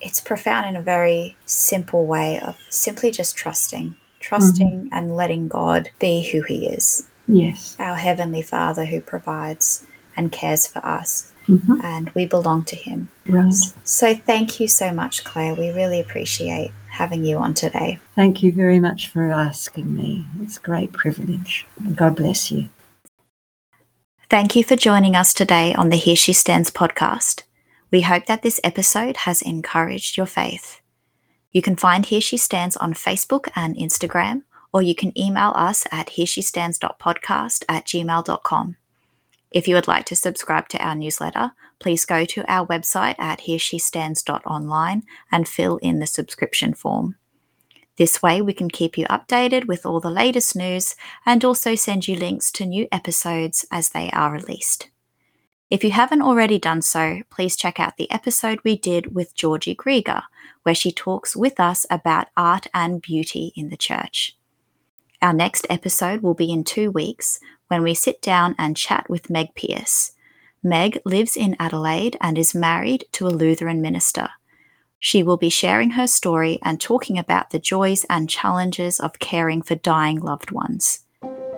it's 0.00 0.20
profound 0.20 0.66
in 0.66 0.76
a 0.76 0.82
very 0.82 1.36
simple 1.46 2.06
way 2.06 2.38
of 2.38 2.56
simply 2.68 3.10
just 3.10 3.36
trusting, 3.36 3.96
trusting 4.20 4.84
mm-hmm. 4.84 4.88
and 4.92 5.16
letting 5.16 5.48
God 5.48 5.90
be 5.98 6.22
who 6.30 6.42
he 6.42 6.68
is 6.68 7.08
Yes. 7.26 7.76
our 7.78 7.96
Heavenly 7.96 8.42
Father 8.42 8.84
who 8.84 9.00
provides 9.00 9.86
and 10.16 10.32
cares 10.32 10.66
for 10.66 10.84
us, 10.84 11.32
Mhm. 11.48 11.82
and 11.82 12.10
we 12.10 12.26
belong 12.26 12.64
to 12.64 12.76
Him. 12.76 13.08
Right. 13.26 13.54
So, 13.84 14.14
thank 14.14 14.60
you 14.60 14.68
so 14.68 14.92
much, 14.92 15.24
Claire. 15.24 15.54
We 15.54 15.70
really 15.70 16.00
appreciate 16.00 16.72
having 16.88 17.24
you 17.24 17.38
on 17.38 17.54
today. 17.54 17.98
Thank 18.14 18.42
you 18.42 18.52
very 18.52 18.78
much 18.80 19.08
for 19.08 19.30
asking 19.32 19.94
me. 19.94 20.26
It's 20.40 20.56
a 20.58 20.60
great 20.60 20.92
privilege. 20.92 21.66
God 21.94 22.16
bless 22.16 22.50
you. 22.50 22.68
Thank 24.30 24.56
you 24.56 24.64
for 24.64 24.76
joining 24.76 25.14
us 25.14 25.34
today 25.34 25.74
on 25.74 25.90
the 25.90 25.96
Here 25.96 26.16
She 26.16 26.32
Stands 26.32 26.70
podcast. 26.70 27.42
We 27.90 28.02
hope 28.02 28.26
that 28.26 28.42
this 28.42 28.60
episode 28.64 29.18
has 29.18 29.42
encouraged 29.42 30.16
your 30.16 30.26
faith. 30.26 30.80
You 31.52 31.62
can 31.62 31.76
find 31.76 32.06
Here 32.06 32.20
She 32.20 32.36
Stands 32.36 32.76
on 32.76 32.94
Facebook 32.94 33.48
and 33.54 33.76
Instagram, 33.76 34.42
or 34.72 34.82
you 34.82 34.94
can 34.94 35.16
email 35.16 35.52
us 35.54 35.84
at 35.92 36.08
hereshestands.podcast 36.08 37.64
at 37.68 37.84
gmail.com. 37.86 38.76
If 39.54 39.68
you 39.68 39.76
would 39.76 39.86
like 39.86 40.04
to 40.06 40.16
subscribe 40.16 40.68
to 40.70 40.84
our 40.84 40.96
newsletter, 40.96 41.52
please 41.78 42.04
go 42.04 42.24
to 42.24 42.44
our 42.52 42.66
website 42.66 43.14
at 43.20 43.42
hereshestands.online 43.42 45.04
and 45.30 45.48
fill 45.48 45.76
in 45.76 46.00
the 46.00 46.08
subscription 46.08 46.74
form. 46.74 47.14
This 47.96 48.20
way, 48.20 48.42
we 48.42 48.52
can 48.52 48.68
keep 48.68 48.98
you 48.98 49.06
updated 49.06 49.68
with 49.68 49.86
all 49.86 50.00
the 50.00 50.10
latest 50.10 50.56
news 50.56 50.96
and 51.24 51.44
also 51.44 51.76
send 51.76 52.08
you 52.08 52.16
links 52.16 52.50
to 52.50 52.66
new 52.66 52.88
episodes 52.90 53.64
as 53.70 53.90
they 53.90 54.10
are 54.10 54.32
released. 54.32 54.90
If 55.70 55.84
you 55.84 55.92
haven't 55.92 56.22
already 56.22 56.58
done 56.58 56.82
so, 56.82 57.20
please 57.30 57.54
check 57.54 57.78
out 57.78 57.96
the 57.96 58.10
episode 58.10 58.58
we 58.64 58.76
did 58.76 59.14
with 59.14 59.36
Georgie 59.36 59.76
Grieger, 59.76 60.22
where 60.64 60.74
she 60.74 60.90
talks 60.90 61.36
with 61.36 61.60
us 61.60 61.86
about 61.88 62.26
art 62.36 62.66
and 62.74 63.00
beauty 63.00 63.52
in 63.54 63.68
the 63.68 63.76
church. 63.76 64.36
Our 65.24 65.32
next 65.32 65.66
episode 65.70 66.20
will 66.20 66.34
be 66.34 66.52
in 66.52 66.64
two 66.64 66.90
weeks 66.90 67.40
when 67.68 67.82
we 67.82 67.94
sit 67.94 68.20
down 68.20 68.54
and 68.58 68.76
chat 68.76 69.08
with 69.08 69.30
Meg 69.30 69.54
Pierce. 69.54 70.12
Meg 70.62 71.00
lives 71.06 71.34
in 71.34 71.56
Adelaide 71.58 72.18
and 72.20 72.36
is 72.36 72.54
married 72.54 73.06
to 73.12 73.26
a 73.26 73.32
Lutheran 73.32 73.80
minister. 73.80 74.28
She 74.98 75.22
will 75.22 75.38
be 75.38 75.48
sharing 75.48 75.92
her 75.92 76.06
story 76.06 76.58
and 76.62 76.78
talking 76.78 77.18
about 77.18 77.48
the 77.48 77.58
joys 77.58 78.04
and 78.10 78.28
challenges 78.28 79.00
of 79.00 79.18
caring 79.18 79.62
for 79.62 79.76
dying 79.76 80.20
loved 80.20 80.50
ones. 80.50 81.00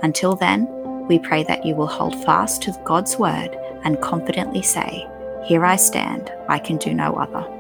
Until 0.01 0.37
then, 0.37 0.69
we 1.09 1.19
pray 1.19 1.43
that 1.43 1.67
you 1.67 1.75
will 1.75 1.89
hold 1.89 2.25
fast 2.25 2.63
to 2.63 2.81
God's 2.85 3.19
word 3.19 3.59
and 3.83 4.01
confidently 4.01 4.63
say, 4.63 5.09
Here 5.45 5.65
I 5.65 5.75
stand, 5.75 6.33
I 6.49 6.61
can 6.61 6.77
do 6.77 6.95
no 6.95 7.15
other. 7.15 7.56